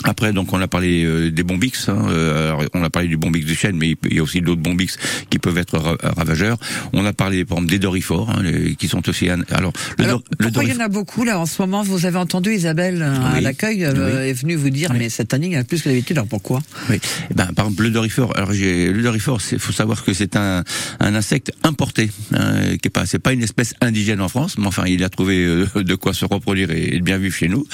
Après, 0.05 0.31
donc, 0.33 0.53
on 0.53 0.61
a 0.61 0.67
parlé 0.67 1.03
euh, 1.03 1.31
des 1.31 1.43
bombix. 1.43 1.89
Hein, 1.89 2.05
euh, 2.09 2.53
on 2.73 2.83
a 2.83 2.89
parlé 2.89 3.07
du 3.07 3.17
bombix 3.17 3.43
du 3.45 3.55
chêne, 3.55 3.75
mais 3.77 3.95
il 4.09 4.15
y 4.15 4.19
a 4.19 4.23
aussi 4.23 4.39
d'autres 4.41 4.61
bombix 4.61 4.97
qui 5.29 5.39
peuvent 5.39 5.57
être 5.57 5.77
ra- 5.77 5.97
ravageurs. 6.01 6.57
On 6.93 7.05
a 7.05 7.11
parlé, 7.13 7.43
par 7.43 7.57
exemple, 7.57 7.71
des 7.71 7.79
dorifores, 7.79 8.29
hein, 8.29 8.41
les- 8.43 8.75
qui 8.75 8.87
sont 8.87 9.07
aussi. 9.09 9.29
un- 9.29 9.41
alors, 9.51 9.73
le, 9.97 10.05
Alors, 10.05 10.23
le 10.39 10.45
pourquoi 10.45 10.63
il 10.63 10.69
y 10.69 10.77
en 10.77 10.79
a 10.85 10.87
beaucoup 10.87 11.23
là 11.23 11.39
en 11.39 11.45
ce 11.45 11.61
moment? 11.61 11.83
Vous 11.83 12.05
avez 12.05 12.17
entendu 12.17 12.53
Isabelle 12.53 13.01
à 13.01 13.33
Oui. 13.35 13.41
l'accueil 13.41 13.83
euh, 13.85 14.25
est 14.27 14.33
venue 14.33 14.55
vous 14.55 14.69
dire 14.69 14.93
mais 14.93 15.09
cette 15.09 15.33
année 15.33 15.47
il 15.47 15.53
y 15.53 15.57
en 15.57 15.61
a 15.61 15.63
plus 15.63 15.81
que 15.81 15.89
d'habitude. 15.89 16.17
Alors 16.17 16.27
pourquoi? 16.27 16.61
Oui. 16.89 16.99
Eh 17.31 17.33
ben, 17.33 17.47
par 17.55 17.65
exemple, 17.65 17.83
le 17.83 17.89
dorifore. 17.89 18.37
Alors, 18.37 18.53
j'ai 18.53 18.91
le 18.93 19.01
dorifore. 19.01 19.39
Il 19.51 19.59
faut 19.59 19.73
savoir 19.73 20.03
que 20.03 20.13
c'est 20.13 20.35
un, 20.35 20.63
un 20.99 21.15
insecte 21.15 21.51
importé, 21.63 22.11
hein, 22.33 22.77
qui 22.81 22.87
est 22.87 22.89
pas, 22.91 23.05
c'est 23.05 23.19
pas 23.19 23.33
une 23.33 23.43
espèce 23.43 23.73
indigène 23.81 24.21
en 24.21 24.29
France, 24.29 24.57
mais 24.57 24.67
enfin, 24.67 24.83
il 24.85 25.03
a 25.03 25.09
trouvé 25.09 25.43
euh, 25.45 25.65
de 25.75 25.95
quoi 25.95 26.13
se 26.13 26.25
reproduire 26.25 26.69
et, 26.71 26.95
et 26.95 26.99
de 26.99 27.03
bien 27.03 27.17
vivre 27.17 27.35
chez 27.35 27.47
nous. 27.47 27.65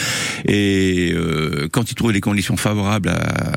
Et 0.48 1.12
euh, 1.14 1.68
quand 1.72 1.92
il 1.92 1.96
trouve 1.96 2.12
les 2.12 2.21
conditions 2.22 2.58
favorables 2.58 3.10
à 3.10 3.54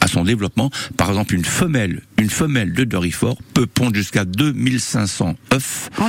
à 0.00 0.06
son 0.06 0.24
développement, 0.24 0.70
par 0.96 1.08
exemple 1.08 1.34
une 1.34 1.44
femelle, 1.44 2.02
une 2.18 2.30
femelle 2.30 2.72
de 2.72 2.84
dorifore 2.84 3.38
peut 3.54 3.66
pondre 3.66 3.94
jusqu'à 3.94 4.24
2500 4.24 5.36
œufs 5.52 5.90
Oh 6.00 6.04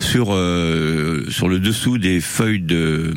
sur 0.00 0.34
euh, 0.34 1.24
sur 1.30 1.48
le 1.48 1.58
dessous 1.58 1.98
des 1.98 2.20
feuilles 2.20 2.60
de 2.60 2.76
euh, 2.76 3.14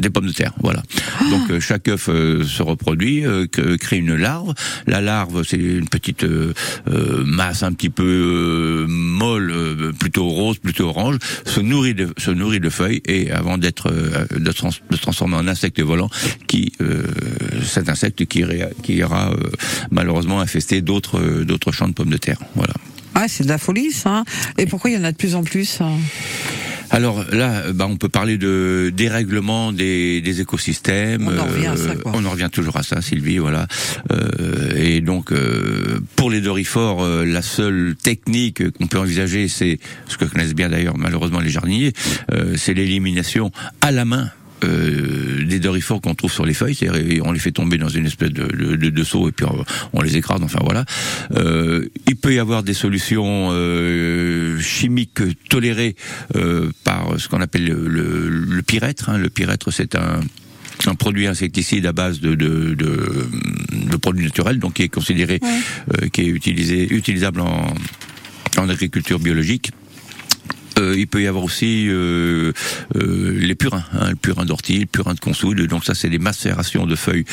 des 0.00 0.10
pommes 0.10 0.26
de 0.26 0.32
terre, 0.32 0.52
voilà. 0.62 0.82
Donc 1.30 1.50
euh, 1.50 1.60
chaque 1.60 1.88
œuf 1.88 2.08
euh, 2.08 2.44
se 2.44 2.62
reproduit, 2.62 3.26
euh, 3.26 3.46
crée 3.46 3.98
une 3.98 4.14
larve. 4.14 4.54
La 4.86 5.00
larve, 5.00 5.42
c'est 5.44 5.58
une 5.58 5.88
petite 5.88 6.24
masse 7.24 7.62
un 7.62 7.72
petit 7.72 7.90
peu 7.90 8.86
molle, 8.88 9.92
plutôt 9.98 10.28
rose, 10.28 10.58
plutôt 10.58 10.88
orange, 10.88 11.16
se 11.44 11.60
nourrit 11.60 11.94
de 11.94 12.70
feuilles 12.70 13.02
et 13.06 13.30
avant 13.30 13.58
d'être 13.58 13.90
de, 13.90 14.96
transformer 14.96 15.36
en 15.36 15.46
insecte 15.46 15.80
volant, 15.80 16.10
qui 16.46 16.72
cet 17.62 17.88
insecte 17.88 18.24
qui, 18.26 18.44
qui 18.82 18.94
ira 18.94 19.32
malheureusement 19.90 20.40
infester 20.40 20.80
d'autres 20.80 21.42
d'autres 21.44 21.72
champs 21.72 21.88
de 21.88 21.94
pommes 21.94 22.10
de 22.10 22.16
terre, 22.16 22.38
voilà. 22.54 22.74
Ah, 23.14 23.26
c'est 23.28 23.44
de 23.44 23.48
la 23.48 23.58
folie 23.58 23.90
ça. 23.92 24.24
Et 24.58 24.66
pourquoi 24.66 24.90
il 24.90 24.94
y 24.94 24.98
en 24.98 25.04
a 25.04 25.12
de 25.12 25.16
plus 25.16 25.34
en 25.34 25.42
plus 25.42 25.80
Alors 26.90 27.24
là, 27.32 27.70
bah, 27.72 27.86
on 27.88 27.96
peut 27.96 28.08
parler 28.08 28.36
de 28.38 28.92
dérèglement 28.94 29.72
des, 29.72 30.20
des 30.20 30.40
écosystèmes. 30.40 31.28
On 31.28 31.38
en 31.38 31.44
revient 31.44 31.66
à 31.66 31.76
ça, 31.76 31.90
euh, 31.90 31.94
quoi. 31.96 32.12
On 32.14 32.24
en 32.24 32.30
revient 32.30 32.48
toujours 32.50 32.76
à 32.76 32.82
ça, 32.82 33.00
Sylvie, 33.00 33.38
voilà. 33.38 33.66
Euh, 34.12 34.72
et 34.76 35.00
donc, 35.00 35.32
euh, 35.32 36.00
pour 36.16 36.30
les 36.30 36.40
dorifores, 36.40 37.02
euh, 37.02 37.24
la 37.24 37.42
seule 37.42 37.94
technique 38.02 38.68
qu'on 38.72 38.86
peut 38.86 38.98
envisager, 38.98 39.48
c'est 39.48 39.78
ce 40.08 40.16
que 40.16 40.24
connaissent 40.24 40.54
bien 40.54 40.68
d'ailleurs 40.68 40.96
malheureusement 40.98 41.40
les 41.40 41.50
jardiniers, 41.50 41.92
euh, 42.32 42.54
c'est 42.56 42.74
l'élimination 42.74 43.52
à 43.82 43.92
la 43.92 44.04
main. 44.04 44.30
Euh, 44.64 45.44
des 45.44 45.58
dorifores 45.58 46.00
qu'on 46.00 46.14
trouve 46.14 46.32
sur 46.32 46.44
les 46.46 46.54
feuilles, 46.54 46.74
c'est-à-dire 46.74 47.24
on 47.26 47.32
les 47.32 47.38
fait 47.38 47.52
tomber 47.52 47.78
dans 47.78 47.88
une 47.88 48.06
espèce 48.06 48.30
de, 48.30 48.44
de, 48.44 48.76
de, 48.76 48.90
de 48.90 49.04
seau 49.04 49.28
et 49.28 49.32
puis 49.32 49.46
on, 49.46 49.64
on 49.92 50.02
les 50.02 50.16
écrase. 50.16 50.40
Enfin 50.42 50.60
voilà. 50.62 50.84
Euh, 51.36 51.86
il 52.06 52.16
peut 52.16 52.34
y 52.34 52.38
avoir 52.38 52.62
des 52.62 52.74
solutions 52.74 53.50
euh, 53.52 54.58
chimiques 54.60 55.20
tolérées 55.48 55.96
euh, 56.36 56.70
par 56.84 57.18
ce 57.18 57.28
qu'on 57.28 57.40
appelle 57.40 57.66
le, 57.66 57.88
le, 57.88 58.28
le 58.28 58.62
pyrètre. 58.62 59.08
hein. 59.10 59.18
Le 59.18 59.30
pyrètre, 59.30 59.70
c'est 59.72 59.94
un 59.94 60.20
un 60.86 60.94
produit 60.94 61.26
insecticide 61.26 61.84
à 61.84 61.92
base 61.92 62.20
de, 62.20 62.34
de, 62.34 62.72
de, 62.72 63.26
de 63.90 63.96
produits 63.98 64.24
naturels, 64.24 64.58
donc 64.58 64.72
qui 64.74 64.82
est 64.84 64.88
considéré, 64.88 65.38
euh, 65.44 66.08
qui 66.08 66.22
est 66.22 66.26
utilisé, 66.26 66.90
utilisable 66.94 67.42
en, 67.42 67.74
en 68.56 68.68
agriculture 68.70 69.18
biologique. 69.18 69.72
Euh, 70.80 70.94
il 70.96 71.06
peut 71.06 71.22
y 71.22 71.26
avoir 71.26 71.44
aussi 71.44 71.86
euh, 71.88 72.52
euh, 72.96 73.38
les 73.38 73.54
purins, 73.54 73.84
hein, 73.92 74.10
le 74.10 74.16
purin 74.16 74.44
d'ortie, 74.44 74.80
le 74.80 74.86
purin 74.86 75.14
de 75.14 75.20
consoude. 75.20 75.60
Donc 75.66 75.84
ça, 75.84 75.94
c'est 75.94 76.08
des 76.08 76.18
macérations 76.18 76.86
de 76.86 76.96
feuilles, 76.96 77.24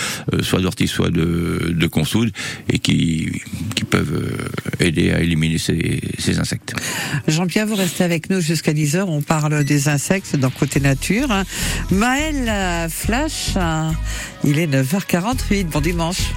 soit 0.41 0.61
d'ortie, 0.61 0.87
soit 0.87 1.09
de, 1.09 1.73
de 1.73 1.87
consoude, 1.87 2.31
et 2.69 2.79
qui, 2.79 3.31
qui 3.75 3.83
peuvent 3.83 4.37
aider 4.79 5.11
à 5.11 5.21
éliminer 5.21 5.57
ces, 5.57 6.01
ces 6.19 6.39
insectes. 6.39 6.73
Jean-Pierre, 7.27 7.67
vous 7.67 7.75
restez 7.75 8.03
avec 8.03 8.29
nous 8.29 8.41
jusqu'à 8.41 8.73
10h. 8.73 9.03
On 9.07 9.21
parle 9.21 9.63
des 9.63 9.89
insectes 9.89 10.35
dans 10.35 10.49
Côté 10.49 10.79
Nature. 10.79 11.29
Maël 11.91 12.89
Flash, 12.89 13.53
il 14.43 14.59
est 14.59 14.67
9h48. 14.67 15.65
Bon 15.65 15.81
dimanche. 15.81 16.33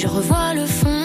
Je 0.00 0.06
revois 0.06 0.54
le 0.54 0.64
fond. 0.64 0.99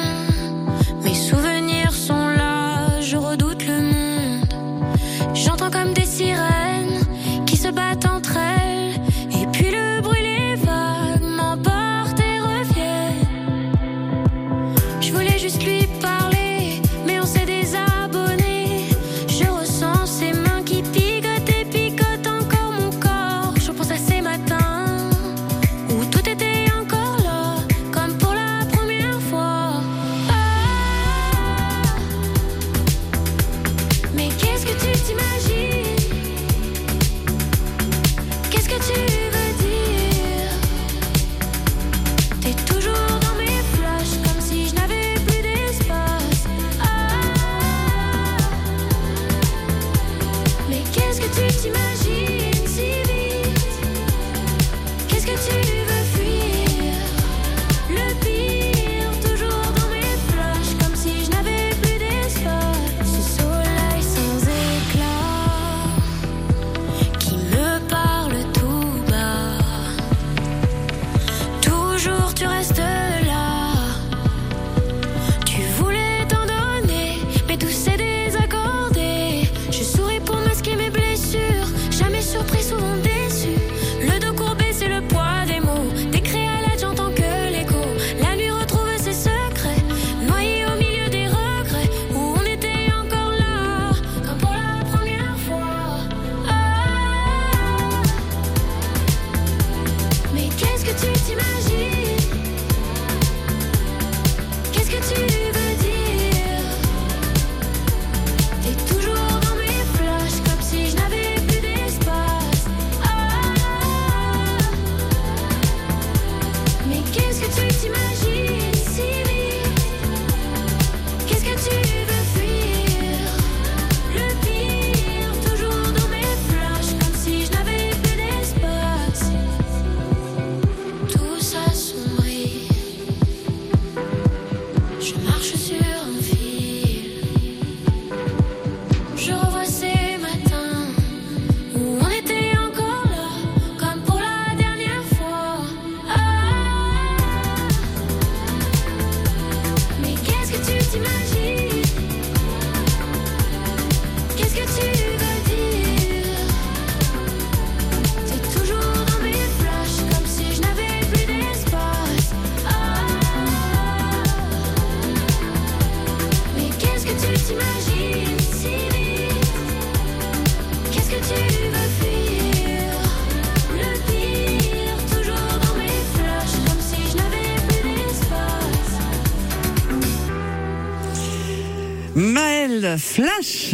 Flash. 183.16 183.74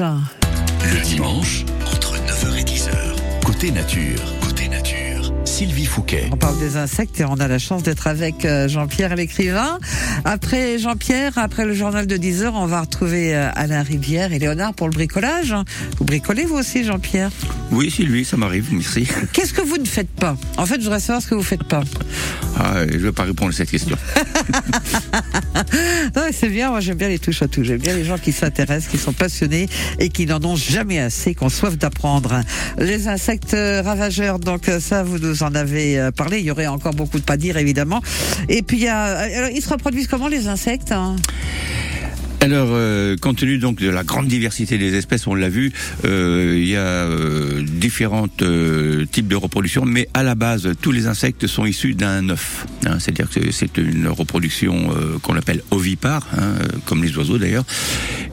Le 0.84 1.02
dimanche, 1.02 1.66
entre 1.92 2.14
9h 2.14 2.60
et 2.60 2.64
10h, 2.64 2.92
côté 3.44 3.72
nature, 3.72 4.22
côté 4.40 4.70
nature, 4.70 5.34
Sylvie 5.46 5.88
Fouquet. 5.88 6.30
On 6.32 6.38
parle 6.38 6.60
des 6.60 6.78
insectes 6.78 7.20
et 7.20 7.26
on 7.26 7.34
a 7.34 7.48
la 7.48 7.58
chance 7.58 7.82
d'être 7.82 8.06
avec 8.06 8.46
euh, 8.46 8.68
Jean-Pierre 8.68 9.16
l'écrivain. 9.16 9.80
Après 10.26 10.78
Jean-Pierre, 10.78 11.40
après 11.40 11.66
le 11.66 11.74
journal 11.74 12.06
de 12.06 12.18
10 12.18 12.44
heures, 12.44 12.54
on 12.54 12.68
va 12.68 12.82
retrouver 12.82 13.36
euh, 13.36 13.50
Alain 13.56 13.82
Rivière 13.82 14.32
et 14.32 14.38
Léonard 14.38 14.76
pour 14.76 14.88
le 14.88 14.94
bricolage. 14.94 15.56
Vous 15.98 16.06
bricolez 16.06 16.46
vous 16.46 16.58
aussi, 16.58 16.84
Jean-Pierre? 16.84 17.32
Oui, 17.72 17.90
Sylvie, 17.90 18.26
ça 18.26 18.38
m'arrive, 18.38 18.68
merci. 18.72 19.08
Qu'est-ce 19.34 19.54
que 19.54 19.62
vous 19.62 19.78
ne 19.78 19.88
faites 19.88 20.12
pas? 20.12 20.38
En 20.58 20.68
fait, 20.68 20.76
je 20.76 20.84
voudrais 20.84 21.00
savoir 21.00 21.24
ce 21.24 21.28
que 21.28 21.34
vous 21.34 21.42
faites 21.42 21.64
pas. 21.64 21.82
Ah, 22.60 22.86
je 22.88 22.94
ne 22.94 23.00
vais 23.00 23.12
pas 23.12 23.24
répondre 23.24 23.50
à 23.50 23.54
cette 23.54 23.72
question. 23.72 23.98
Non, 26.16 26.24
c'est 26.32 26.50
bien, 26.50 26.70
moi 26.70 26.80
j'aime 26.80 26.98
bien 26.98 27.10
les 27.10 27.20
touches 27.20 27.42
à 27.42 27.48
tout. 27.48 27.64
J'aime 27.64 27.80
bien 27.80 27.96
les 27.96 28.04
gens 28.04 28.18
qui 28.18 28.32
s'intéressent, 28.32 28.90
qui 28.90 28.98
sont 28.98 29.14
passionnés 29.14 29.68
et 30.00 30.10
qui 30.10 30.26
n'en 30.26 30.44
ont 30.44 30.56
jamais 30.56 31.00
assez, 31.00 31.36
qui 31.36 31.44
ont 31.44 31.50
soif 31.50 31.78
d'apprendre. 31.78 32.42
Les 32.78 33.08
insectes 33.08 33.56
ravageurs, 33.56 34.40
donc 34.40 34.70
ça, 34.80 35.04
vous 35.04 35.20
nous 35.20 35.44
en 35.44 35.54
avez 35.56 36.00
euh, 36.00 36.12
parlé. 36.12 36.40
Il 36.40 36.46
y 36.46 36.52
aurait 36.52 36.68
encore 36.68 36.94
beaucoup 36.94 37.20
de 37.20 37.24
pas 37.24 37.38
dire, 37.38 37.58
évidemment. 37.58 38.02
Et 38.50 38.62
puis, 38.62 38.78
il 38.78 38.84
y 38.84 38.88
a, 38.88 39.08
euh, 39.08 39.38
alors, 39.38 39.50
ils 39.50 39.62
se 39.62 39.70
reproduisent 39.70 40.08
comment 40.08 40.28
les 40.28 40.48
insectes 40.48 40.92
hein? 40.92 41.16
Alors, 42.44 42.70
euh, 42.72 43.16
compte 43.18 43.38
tenu 43.38 43.60
donc 43.60 43.80
de 43.80 43.90
la 43.92 44.04
grande 44.04 44.26
diversité 44.28 44.80
des 44.80 44.96
espèces, 44.96 45.28
on 45.28 45.36
l'a 45.36 45.48
vu, 45.48 45.72
euh, 46.06 46.56
il 46.58 46.68
y 46.68 46.76
a 46.76 46.80
euh, 46.80 47.62
différents 47.62 48.28
euh, 48.42 49.06
types 49.06 49.28
de 49.28 49.36
reproduction, 49.36 49.86
mais 49.86 50.10
à 50.16 50.24
la 50.24 50.34
base, 50.34 50.68
tous 50.82 50.92
les 50.92 51.06
insectes 51.06 51.46
sont 51.46 51.68
issus 51.68 51.94
d'un 51.94 52.30
œuf. 52.30 52.66
hein. 52.88 52.98
C'est-à-dire 53.00 53.30
que 53.30 53.52
c'est 53.52 53.78
une 53.78 54.08
reproduction 54.08 54.90
euh, 54.90 55.20
qu'on 55.22 55.36
appelle 55.36 55.62
ovipare, 55.70 56.28
hein, 56.36 56.56
euh, 56.64 56.68
comme 56.86 57.04
les 57.04 57.16
oiseaux 57.16 57.38
d'ailleurs, 57.38 57.64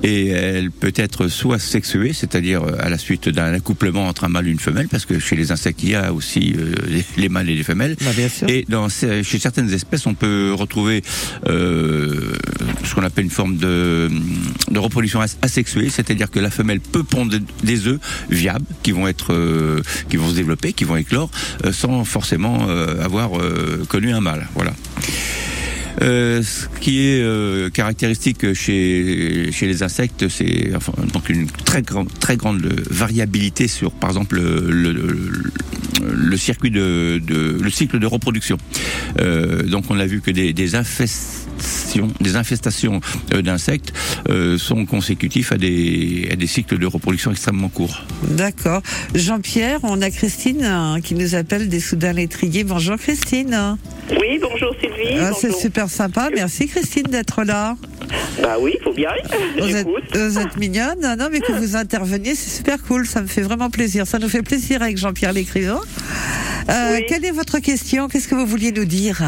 et 0.03 0.29
elle 0.29 0.71
peut 0.71 0.93
être 0.97 1.29
soit 1.29 1.59
sexuée, 1.59 2.15
c'est-à-dire 2.15 2.63
à 2.81 2.89
la 2.89 2.97
suite 2.97 3.29
d'un 3.29 3.53
accouplement 3.53 4.09
entre 4.09 4.25
un 4.25 4.29
mâle 4.29 4.49
et 4.49 4.51
une 4.53 4.59
femelle, 4.59 4.89
parce 4.89 5.05
que 5.05 5.19
chez 5.19 5.37
les 5.37 5.53
insectes, 5.53 5.83
il 5.83 5.91
y 5.91 5.95
a 5.95 6.15
aussi 6.15 6.55
euh, 6.57 6.73
les, 6.89 7.05
les 7.19 7.29
mâles 7.29 7.51
et 7.51 7.55
les 7.55 7.63
femelles. 7.63 7.95
Et 8.49 8.65
dans, 8.71 8.89
chez 8.89 9.39
certaines 9.39 9.71
espèces, 9.75 10.07
on 10.07 10.15
peut 10.15 10.55
retrouver 10.55 11.03
euh, 11.47 12.33
ce 12.85 12.95
qu'on 12.95 13.03
appelle 13.03 13.25
une 13.25 13.31
forme 13.31 13.59
de, 13.59 13.97
de 14.71 14.79
reproduction 14.79 15.21
as- 15.21 15.37
asexuée, 15.43 15.89
c'est-à-dire 15.91 16.31
que 16.31 16.39
la 16.41 16.51
femelle 16.51 16.81
peut 16.81 17.03
pondre 17.03 17.35
des 17.63 17.87
œufs 17.87 17.99
viables 18.31 18.67
qui 18.83 18.93
vont 18.93 19.09
être, 19.09 19.33
euh, 19.33 19.83
qui 20.09 20.17
vont 20.17 20.31
se 20.31 20.35
développer, 20.35 20.73
qui 20.73 20.85
vont 20.85 20.97
éclore, 20.97 21.31
euh, 21.65 21.73
sans 21.73 22.05
forcément 22.05 22.67
euh, 22.69 23.05
avoir 23.05 23.31
connu 23.89 24.13
un 24.13 24.21
mâle. 24.21 24.47
Voilà. 24.55 24.73
Euh, 26.01 26.43
ce 26.43 26.67
qui 26.81 27.01
est 27.01 27.21
euh, 27.21 27.71
caractéristique 27.71 28.53
chez 28.55 29.51
chez 29.53 29.67
les 29.67 29.83
insectes, 29.83 30.29
c'est 30.29 30.71
donc 31.13 31.29
une 31.29 31.47
très 31.47 31.83
grande 31.83 32.09
très 32.21 32.37
grande 32.37 32.65
variabilité 32.91 33.69
sur, 33.69 33.91
par 33.93 34.11
exemple, 34.11 34.37
le, 34.37 34.93
le, 36.03 36.37
circuit 36.37 36.71
de, 36.71 37.21
de 37.25 37.59
le 37.61 37.71
cycle 37.71 37.99
de 37.99 38.07
reproduction. 38.07 38.59
Euh, 39.19 39.65
donc, 39.65 39.85
on 39.91 39.99
a 39.99 40.07
vu 40.07 40.21
que 40.21 40.31
des, 40.31 40.53
des 40.53 40.75
infestations, 40.77 42.09
des 42.21 42.37
infestations 42.37 43.01
d'insectes 43.33 43.93
sont 44.59 44.87
consécutifs 44.87 45.53
à 45.53 45.59
des 45.59 46.29
à 46.33 46.37
des 46.37 46.47
cycles 46.47 46.79
de 46.79 46.87
reproduction 46.87 47.33
extrêmement 47.33 47.69
courts. 47.69 48.05
D'accord. 48.31 48.83
Jean-Pierre, 49.15 49.81
on 49.83 50.01
a 50.03 50.11
Christine 50.11 50.65
hein, 50.65 51.01
qui 51.03 51.15
nous 51.15 51.35
appelle 51.35 51.69
des 51.69 51.81
Soudains 51.81 52.13
Létriers. 52.13 52.65
Bonjour 52.65 52.97
Christine. 52.97 53.77
Oui, 54.11 54.39
bonjour 54.41 54.75
Sylvie. 54.81 55.19
Ah, 55.21 55.33
c'est 55.39 55.53
super 55.53 55.89
sympa. 55.89 56.31
Merci 56.35 56.67
Christine 56.67 57.05
d'être 57.05 57.45
là. 57.45 57.77
Bah 58.43 58.57
oui, 58.59 58.75
il 58.79 58.83
faut 58.83 58.93
bien. 58.93 59.11
Vous 59.59 59.77
êtes, 59.77 59.87
vous 60.15 60.39
êtes 60.39 60.57
mignonne. 60.57 61.01
Non, 61.03 61.17
non, 61.17 61.29
mais 61.31 61.41
que 61.41 61.53
vous 61.53 61.77
interveniez, 61.77 62.35
c'est 62.35 62.57
super 62.57 62.83
cool. 62.83 63.07
Ça 63.07 63.21
me 63.21 63.27
fait 63.27 63.43
vraiment 63.43 63.71
plaisir. 63.71 64.07
Ça 64.07 64.19
nous 64.19 64.29
fait 64.29 64.43
plaisir 64.43 64.83
avec 64.83 64.97
Jean-Pierre 64.97 65.33
l'écrivain. 65.33 65.81
Euh, 66.71 67.01
Quelle 67.09 67.25
est 67.25 67.31
votre 67.33 67.59
question? 67.59 68.09
Qu'est-ce 68.09 68.29
que 68.29 68.35
vous 68.35 68.47
vouliez 68.47 68.73
nous 68.73 68.85
dire? 68.85 69.23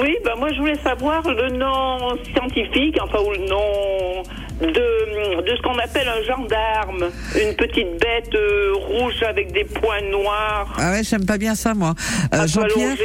Oui, 0.00 0.16
bah 0.24 0.34
moi 0.36 0.48
je 0.52 0.58
voulais 0.58 0.78
savoir 0.82 1.22
le 1.28 1.56
nom 1.56 2.16
scientifique, 2.34 2.98
enfin 3.00 3.18
ou 3.24 3.30
le 3.30 3.48
nom 3.48 4.22
de, 4.60 5.42
de 5.42 5.56
ce 5.56 5.62
qu'on 5.62 5.78
appelle 5.78 6.08
un 6.08 6.22
gendarme, 6.24 7.10
une 7.40 7.54
petite 7.54 7.92
bête 8.00 8.34
euh, 8.34 8.72
rouge 8.74 9.22
avec 9.28 9.52
des 9.52 9.64
points 9.64 10.00
noirs. 10.10 10.74
Ah 10.78 10.90
ouais, 10.92 11.02
j'aime 11.04 11.24
pas 11.24 11.38
bien 11.38 11.54
ça, 11.54 11.74
moi. 11.74 11.94
Euh, 12.34 12.46
Jean-Pierre. 12.46 12.96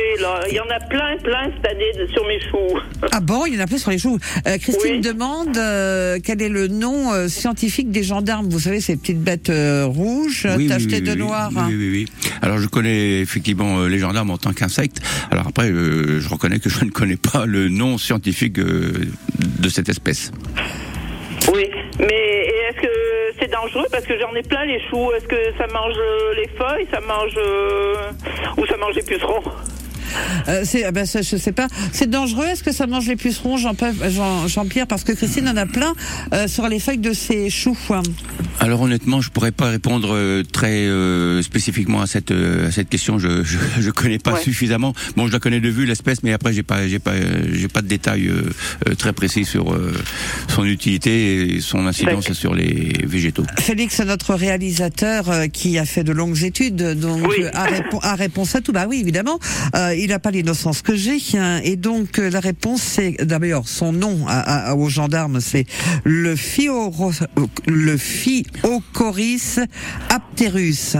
Il 0.49 0.55
y 0.55 0.59
en 0.59 0.69
a 0.69 0.79
plein, 0.87 1.17
plein 1.23 1.51
cette 1.55 1.71
année 1.71 1.91
de- 1.97 2.11
sur 2.11 2.25
mes 2.27 2.39
choux. 2.39 2.79
Ah 3.11 3.19
bon, 3.19 3.45
il 3.45 3.55
y 3.55 3.57
en 3.57 3.63
a 3.63 3.67
plein 3.67 3.77
sur 3.77 3.91
les 3.91 3.97
choux. 3.99 4.17
Euh, 4.47 4.57
Christine 4.57 4.93
Oui. 4.95 5.01
demande 5.01 5.55
euh, 5.57 6.17
quel 6.23 6.41
est 6.41 6.49
le 6.49 6.67
nom 6.67 7.13
euh, 7.13 7.27
scientifique 7.27 7.91
des 7.91 8.03
gendarmes? 8.03 8.49
Vous 8.49 8.59
savez, 8.59 8.81
ces 8.81 8.95
petites 8.97 9.19
bêtes 9.21 9.49
euh, 9.49 9.85
rouges 9.85 10.47
Oui, 10.57 10.67
tachetées 10.67 10.95
oui, 10.95 11.01
de 11.01 11.13
noir. 11.15 11.51
Oui, 11.55 11.61
oui, 11.67 11.75
oui, 11.75 11.89
oui. 11.91 12.31
Alors 12.41 12.57
je 12.57 12.67
connais 12.67 13.19
effectivement 13.21 13.79
euh, 13.79 13.87
les 13.87 13.99
gendarmes 13.99 14.31
en 14.31 14.37
tant 14.37 14.53
qu'insectes. 14.53 15.01
Alors 15.31 15.47
après, 15.47 15.69
euh, 15.71 16.19
je 16.19 16.29
reconnais 16.29 16.59
que 16.59 16.69
je 16.69 16.83
ne 16.83 16.89
connais 16.89 17.17
pas 17.17 17.45
le 17.45 17.69
nom 17.69 17.97
scientifique 17.97 18.57
euh, 18.59 18.91
de 19.59 19.69
cette 19.69 19.89
espèce. 19.89 20.31
Oui, 21.51 21.69
mais 21.99 22.47
est-ce 22.47 22.81
que 22.81 23.33
c'est 23.39 23.51
dangereux? 23.51 23.85
Parce 23.91 24.05
que 24.05 24.17
j'en 24.17 24.33
ai 24.33 24.43
plein 24.43 24.65
les 24.65 24.79
choux. 24.89 25.11
Est-ce 25.11 25.27
que 25.27 25.57
ça 25.57 25.67
mange 25.67 25.95
euh, 25.97 26.33
les 26.35 26.47
feuilles, 26.47 26.87
ça 26.91 27.01
mange 27.01 27.33
euh, 27.37 28.11
ou 28.57 28.65
ça 28.65 28.77
mange 28.77 28.95
les 28.95 29.03
pucerons? 29.03 29.43
Euh, 30.47 30.63
c'est, 30.65 30.83
ah 30.83 30.91
ben, 30.91 31.05
ça, 31.05 31.21
je 31.21 31.37
sais 31.37 31.51
pas. 31.51 31.67
C'est 31.91 32.09
dangereux? 32.09 32.45
Est-ce 32.45 32.63
que 32.63 32.71
ça 32.71 32.87
mange 32.87 33.07
les 33.07 33.15
pucerons, 33.15 33.57
Jean-Pierre 33.57 33.93
Jean, 34.09 34.47
Jean-Pierre? 34.47 34.87
Parce 34.87 35.03
que 35.03 35.11
Christine 35.13 35.47
en 35.47 35.57
a 35.57 35.65
plein 35.65 35.93
euh, 36.33 36.47
sur 36.47 36.67
les 36.67 36.79
feuilles 36.79 36.97
de 36.97 37.13
ses 37.13 37.49
choux. 37.49 37.77
Alors 38.59 38.81
honnêtement, 38.81 39.21
je 39.21 39.29
pourrais 39.29 39.51
pas 39.51 39.69
répondre 39.69 40.09
euh, 40.13 40.43
très 40.43 40.85
euh, 40.85 41.41
spécifiquement 41.41 42.01
à 42.01 42.07
cette 42.07 42.31
à 42.31 42.71
cette 42.71 42.89
question. 42.89 43.19
Je 43.19 43.43
je, 43.43 43.57
je 43.79 43.89
connais 43.89 44.19
pas 44.19 44.37
suffisamment. 44.37 44.93
Bon, 45.15 45.27
je 45.27 45.31
la 45.33 45.39
connais 45.39 45.59
de 45.59 45.69
vue 45.69 45.85
l'espèce, 45.85 46.23
mais 46.23 46.33
après 46.33 46.53
j'ai 46.53 46.63
pas 46.63 46.87
j'ai 46.87 46.99
pas 46.99 47.13
j'ai 47.51 47.67
pas 47.67 47.81
de 47.81 47.87
détails 47.87 48.31
très 48.97 49.13
précis 49.13 49.45
sur 49.45 49.73
euh, 49.73 49.93
son 50.47 50.65
utilité 50.65 51.55
et 51.55 51.61
son 51.61 51.87
incidence 51.87 52.31
sur 52.33 52.53
les 52.53 52.93
végétaux. 53.05 53.45
Félix, 53.59 53.99
notre 54.01 54.33
réalisateur 54.35 55.29
euh, 55.29 55.47
qui 55.47 55.77
a 55.77 55.85
fait 55.85 56.03
de 56.03 56.11
longues 56.11 56.43
études, 56.43 56.75
donc 56.99 57.23
euh, 57.39 57.49
a, 57.53 57.65
répo- 57.65 57.99
a 58.01 58.15
réponse 58.15 58.55
à 58.55 58.61
tout. 58.61 58.71
Bah 58.71 58.85
oui, 58.87 58.99
évidemment, 59.01 59.39
euh, 59.75 59.92
il 59.95 60.09
n'a 60.09 60.19
pas 60.19 60.31
l'innocence 60.31 60.81
que 60.81 60.95
j'ai, 60.95 61.17
hein, 61.37 61.59
et 61.63 61.75
donc 61.75 62.19
euh, 62.19 62.29
la 62.29 62.39
réponse 62.39 62.81
c'est 62.81 63.11
d'abord 63.25 63.67
son 63.67 63.91
nom 63.93 64.25
à, 64.27 64.69
à- 64.71 64.75
aux 64.75 64.89
gendarmes, 64.89 65.39
c'est 65.41 65.65
le 66.03 66.35
Phioro, 66.35 67.11
le 67.67 67.97
Phiocoris 67.97 69.59
apterus. 70.09 70.95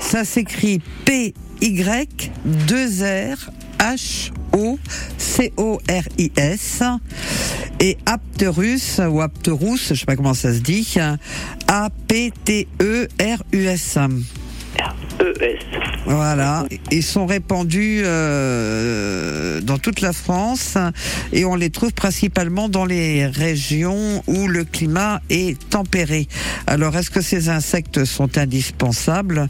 Ça 0.00 0.24
s'écrit 0.24 0.80
P 1.04 1.34
Y 1.60 2.30
2 2.44 2.86
R 3.34 3.50
H 3.78 4.30
O 4.56 4.78
C 5.18 5.52
O 5.56 5.80
R 5.88 6.02
I 6.18 6.30
S 6.36 6.82
et 7.80 7.96
Apterus 8.06 9.00
ou 9.10 9.20
Apterus, 9.20 9.88
je 9.90 9.94
sais 9.94 10.06
pas 10.06 10.16
comment 10.16 10.32
ça 10.34 10.54
se 10.54 10.60
dit, 10.60 10.94
A 11.66 11.90
P 12.08 12.32
T 12.44 12.68
E 12.80 13.08
R 13.20 13.42
U 13.52 13.64
S. 13.66 13.98
ES. 15.20 15.58
Voilà, 16.06 16.66
ils 16.90 17.02
sont 17.02 17.24
répandus 17.26 18.02
euh, 18.04 19.60
dans 19.60 19.78
toute 19.78 20.00
la 20.00 20.12
France 20.12 20.76
et 21.32 21.44
on 21.44 21.54
les 21.54 21.70
trouve 21.70 21.92
principalement 21.92 22.68
dans 22.68 22.84
les 22.84 23.26
régions 23.26 24.22
où 24.26 24.46
le 24.48 24.64
climat 24.64 25.20
est 25.30 25.58
tempéré. 25.70 26.26
Alors, 26.66 26.96
est-ce 26.96 27.10
que 27.10 27.20
ces 27.22 27.48
insectes 27.48 28.04
sont 28.04 28.36
indispensables? 28.38 29.46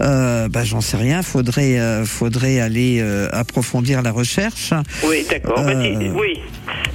Euh, 0.00 0.48
bah, 0.48 0.64
J'en 0.64 0.80
sais 0.80 0.96
rien. 0.96 1.22
Faudrait, 1.22 1.78
euh, 1.80 2.04
faudrait 2.04 2.60
aller 2.60 2.98
euh, 3.00 3.28
approfondir 3.32 4.02
la 4.02 4.12
recherche. 4.12 4.72
Oui, 5.08 5.24
d'accord. 5.30 5.62
Bah, 5.64 5.72
si- 5.82 6.10
oui. 6.10 6.40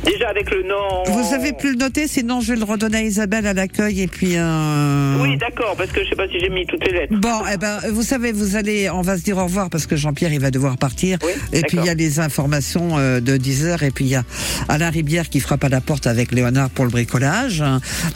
Déjà 0.06 0.30
avec 0.30 0.50
le 0.52 0.64
nom. 0.64 1.04
Vous 1.08 1.34
avez 1.34 1.54
pu 1.54 1.72
le 1.72 1.78
noter, 1.78 2.08
sinon 2.08 2.42
je 2.42 2.54
vais 2.54 2.60
le 2.60 2.66
redonner 2.66 2.98
à 2.98 3.02
Isabelle 3.04 3.46
à 3.46 3.54
l'accueil 3.54 4.02
et 4.02 4.08
puis. 4.08 4.36
Oui, 5.20 5.38
d'accord, 5.38 5.76
parce 5.78 5.92
que 5.92 6.04
je 6.04 6.10
sais 6.10 6.16
pas 6.16 6.28
si 6.28 6.40
j'ai 6.40 6.50
mis 6.50 6.66
toutes 6.66 6.84
les 6.86 6.92
lettres. 6.94 7.14
Bon, 7.20 7.42
eh 7.54 7.58
ben, 7.58 7.71
vous 7.92 8.04
savez, 8.04 8.32
vous 8.32 8.56
allez, 8.56 8.90
on 8.90 9.02
va 9.02 9.18
se 9.18 9.24
dire 9.24 9.38
au 9.38 9.44
revoir 9.44 9.70
parce 9.70 9.88
que 9.88 9.96
Jean-Pierre 9.96 10.34
il 10.34 10.40
va 10.40 10.52
devoir 10.52 10.78
partir. 10.78 11.18
et 11.54 11.62
puis 11.62 11.78
il 11.78 11.86
y 11.86 11.90
a 11.90 11.94
les 11.94 12.20
informations 12.20 12.98
euh, 12.98 13.20
de 13.20 13.38
10 13.38 13.66
heures 13.66 13.84
et 13.84 13.92
puis 13.92 14.06
il 14.06 14.12
y 14.12 14.16
a 14.16 14.24
Alain 14.68 14.90
Ribière 14.90 15.30
qui 15.30 15.40
frappe 15.40 15.64
à 15.64 15.70
la 15.70 15.82
porte 15.82 16.08
avec 16.08 16.32
Léonard 16.32 16.70
pour 16.70 16.86
le 16.86 16.92
bricolage. 16.92 17.64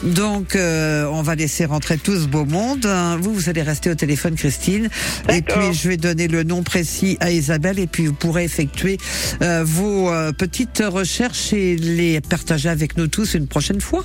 Donc 0.03 0.55
euh, 0.55 1.05
on 1.11 1.21
va 1.21 1.35
laisser 1.35 1.65
rentrer 1.65 1.97
tout 1.97 2.15
ce 2.15 2.27
beau 2.27 2.45
monde. 2.45 2.87
Vous, 3.19 3.33
vous 3.33 3.49
allez 3.49 3.61
rester 3.61 3.89
au 3.89 3.95
téléphone, 3.95 4.35
Christine. 4.35 4.89
Et 5.29 5.41
puis 5.41 5.73
je 5.73 5.87
vais 5.87 5.97
donner 5.97 6.27
le 6.27 6.43
nom 6.43 6.63
précis 6.63 7.17
à 7.19 7.31
Isabelle 7.31 7.79
et 7.79 7.87
puis 7.87 8.07
vous 8.07 8.13
pourrez 8.13 8.43
effectuer 8.43 8.97
euh, 9.41 9.63
vos 9.65 10.09
euh, 10.09 10.31
petites 10.31 10.83
recherches 10.85 11.53
et 11.53 11.75
les 11.75 12.21
partager 12.21 12.69
avec 12.69 12.97
nous 12.97 13.07
tous 13.07 13.33
une 13.33 13.47
prochaine 13.47 13.81
fois. 13.81 14.03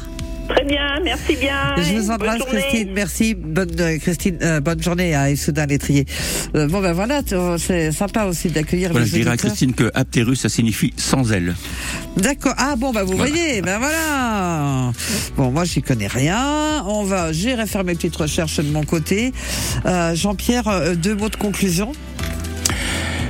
Très 0.50 0.64
bien, 0.64 0.98
merci 1.04 1.36
bien. 1.36 1.74
Je 1.76 1.94
vous 1.94 2.10
embrasse. 2.10 2.42
Christine. 2.42 2.90
Merci. 2.92 3.34
Bonne, 3.34 3.70
euh, 3.78 3.98
Christine, 3.98 4.38
euh, 4.42 4.60
bonne 4.60 4.82
journée 4.82 5.14
à 5.14 5.30
Issoudun 5.30 5.66
Lettrier. 5.66 6.06
Euh, 6.56 6.66
bon, 6.66 6.80
ben 6.80 6.92
voilà, 6.92 7.22
c'est 7.58 7.92
sympa 7.92 8.24
aussi 8.24 8.48
d'accueillir 8.48 8.90
Voilà, 8.90 9.04
les 9.06 9.10
je 9.10 9.16
dirais 9.16 9.30
à. 9.30 9.36
Christine 9.36 9.72
que 9.74 9.90
Apterus, 9.94 10.40
ça 10.40 10.48
signifie 10.48 10.92
sans 10.96 11.30
elle. 11.32 11.54
D'accord. 12.16 12.54
Ah 12.58 12.74
bon, 12.76 12.92
bah 12.92 13.04
vous 13.04 13.16
Voilà. 13.16 13.30
voyez, 13.32 13.62
ben 13.62 13.78
voilà. 13.78 14.92
Bon, 15.36 15.50
moi 15.50 15.64
j'y 15.64 15.82
connais 15.82 16.08
rien. 16.08 16.82
On 16.86 17.04
va, 17.04 17.32
j'irai 17.32 17.66
faire 17.66 17.84
mes 17.84 17.94
petites 17.94 18.16
recherches 18.16 18.56
de 18.58 18.70
mon 18.70 18.82
côté. 18.84 19.32
Euh, 19.86 20.14
Jean-Pierre, 20.14 20.66
euh, 20.68 20.94
deux 20.94 21.14
mots 21.14 21.28
de 21.28 21.36
conclusion. 21.36 21.92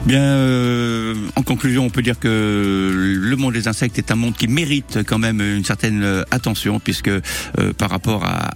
Bien, 0.07 0.23
euh, 0.23 1.15
en 1.37 1.43
conclusion, 1.43 1.85
on 1.85 1.91
peut 1.91 2.03
dire 2.03 2.19
que 2.19 3.19
le 3.21 3.37
monde 3.37 3.53
des 3.53 3.69
insectes 3.69 3.99
est 3.99 4.11
un 4.11 4.17
monde 4.17 4.35
qui 4.35 4.49
mérite 4.49 5.01
quand 5.07 5.19
même 5.19 5.41
une 5.41 5.65
certaine 5.65 6.03
euh, 6.03 6.25
attention, 6.31 6.81
puisque 6.81 7.09
euh, 7.09 7.21
par 7.77 7.91
rapport 7.91 8.25
à 8.25 8.51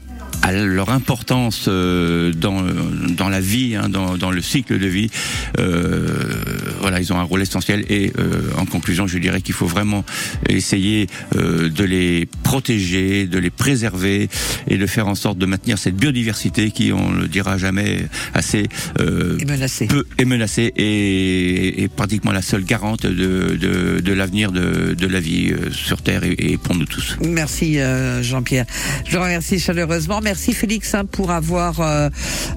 à 0.45 0.53
leur 0.53 0.91
importance 0.91 1.65
euh, 1.69 2.31
dans 2.33 2.63
dans 3.17 3.31
la 3.31 3.41
vie, 3.41 3.77
hein, 3.77 3.89
dans, 3.89 4.19
dans 4.19 4.31
le 4.31 4.43
cycle 4.43 4.79
de 4.79 4.87
vie, 4.87 5.11
euh, 5.59 6.07
voilà, 6.81 7.01
ils 7.01 7.11
ont 7.15 7.19
un 7.19 7.23
rôle 7.23 7.41
essentiel. 7.41 7.85
Et 7.89 8.13
euh, 8.19 8.51
en 8.59 8.67
conclusion, 8.67 9.07
je 9.07 9.17
dirais 9.19 9.41
qu'il 9.41 9.55
faut 9.55 9.67
vraiment 9.67 10.05
essayer 10.51 11.07
euh, 11.35 11.71
de 11.71 11.85
les 11.85 12.29
protéger, 12.43 13.27
de 13.27 13.39
les 13.39 13.49
préserver 13.49 14.29
et 14.69 14.77
de 14.77 14.87
faire 14.87 15.09
en 15.09 15.15
sorte 15.15 15.39
de 15.39 15.47
maintenir 15.47 15.79
cette 15.79 15.97
biodiversité 15.97 16.71
qui, 16.71 16.93
on 16.93 17.11
le 17.13 17.27
dira 17.27 17.57
jamais 17.57 18.07
assez, 18.35 18.65
euh, 19.01 19.39
est 19.39 19.47
menacée, 19.47 19.87
peu, 19.87 20.05
est 20.19 20.27
menacée 20.27 20.73
et 20.77 21.85
est 21.85 21.89
pratiquement 21.89 22.33
la 22.33 22.43
seule 22.43 22.65
garante 22.65 23.07
de 23.07 23.57
de, 23.65 24.01
de 24.01 24.13
l'avenir 24.13 24.53
de, 24.53 24.93
de 24.93 25.07
la 25.07 25.21
vie 25.21 25.53
euh, 25.53 25.71
sur 25.71 26.03
Terre 26.03 26.25
et, 26.25 26.37
et 26.39 26.59
pour 26.59 26.75
nous 26.75 26.85
tous. 26.85 27.17
Merci 27.25 27.79
euh, 27.79 28.23
Jean-Pierre. 28.23 28.67
Je 29.09 29.17
remercie 29.17 29.59
chaleureusement. 29.59 30.21
Merci 30.23 30.34
Félix 30.35 30.95
hein, 30.95 31.05
pour 31.05 31.31
avoir 31.31 31.81
euh, 31.81 32.09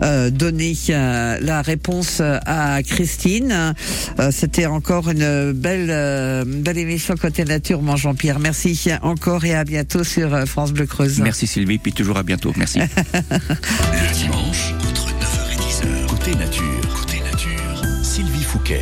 euh, 0.03 0.29
donné 0.29 0.75
euh, 0.89 1.37
la 1.41 1.61
réponse 1.61 2.21
à 2.21 2.81
Christine. 2.83 3.73
Euh, 4.19 4.29
C'était 4.31 4.65
encore 4.65 5.09
une 5.09 5.51
belle, 5.53 5.87
euh, 5.89 6.43
belle 6.45 6.77
émission 6.77 7.15
côté 7.15 7.45
nature, 7.45 7.81
mon 7.81 7.95
Jean-Pierre. 7.95 8.39
Merci 8.39 8.89
encore 9.01 9.45
et 9.45 9.55
à 9.55 9.63
bientôt 9.63 10.03
sur 10.03 10.33
euh, 10.33 10.45
France 10.45 10.71
Bleu 10.73 10.85
Creuse. 10.85 11.19
Merci 11.19 11.47
Sylvie, 11.47 11.77
puis 11.77 11.93
toujours 11.93 12.17
à 12.17 12.23
bientôt. 12.23 12.53
Merci. 12.57 12.79
Le 12.79 14.13
dimanche, 14.13 14.73
entre 14.89 15.06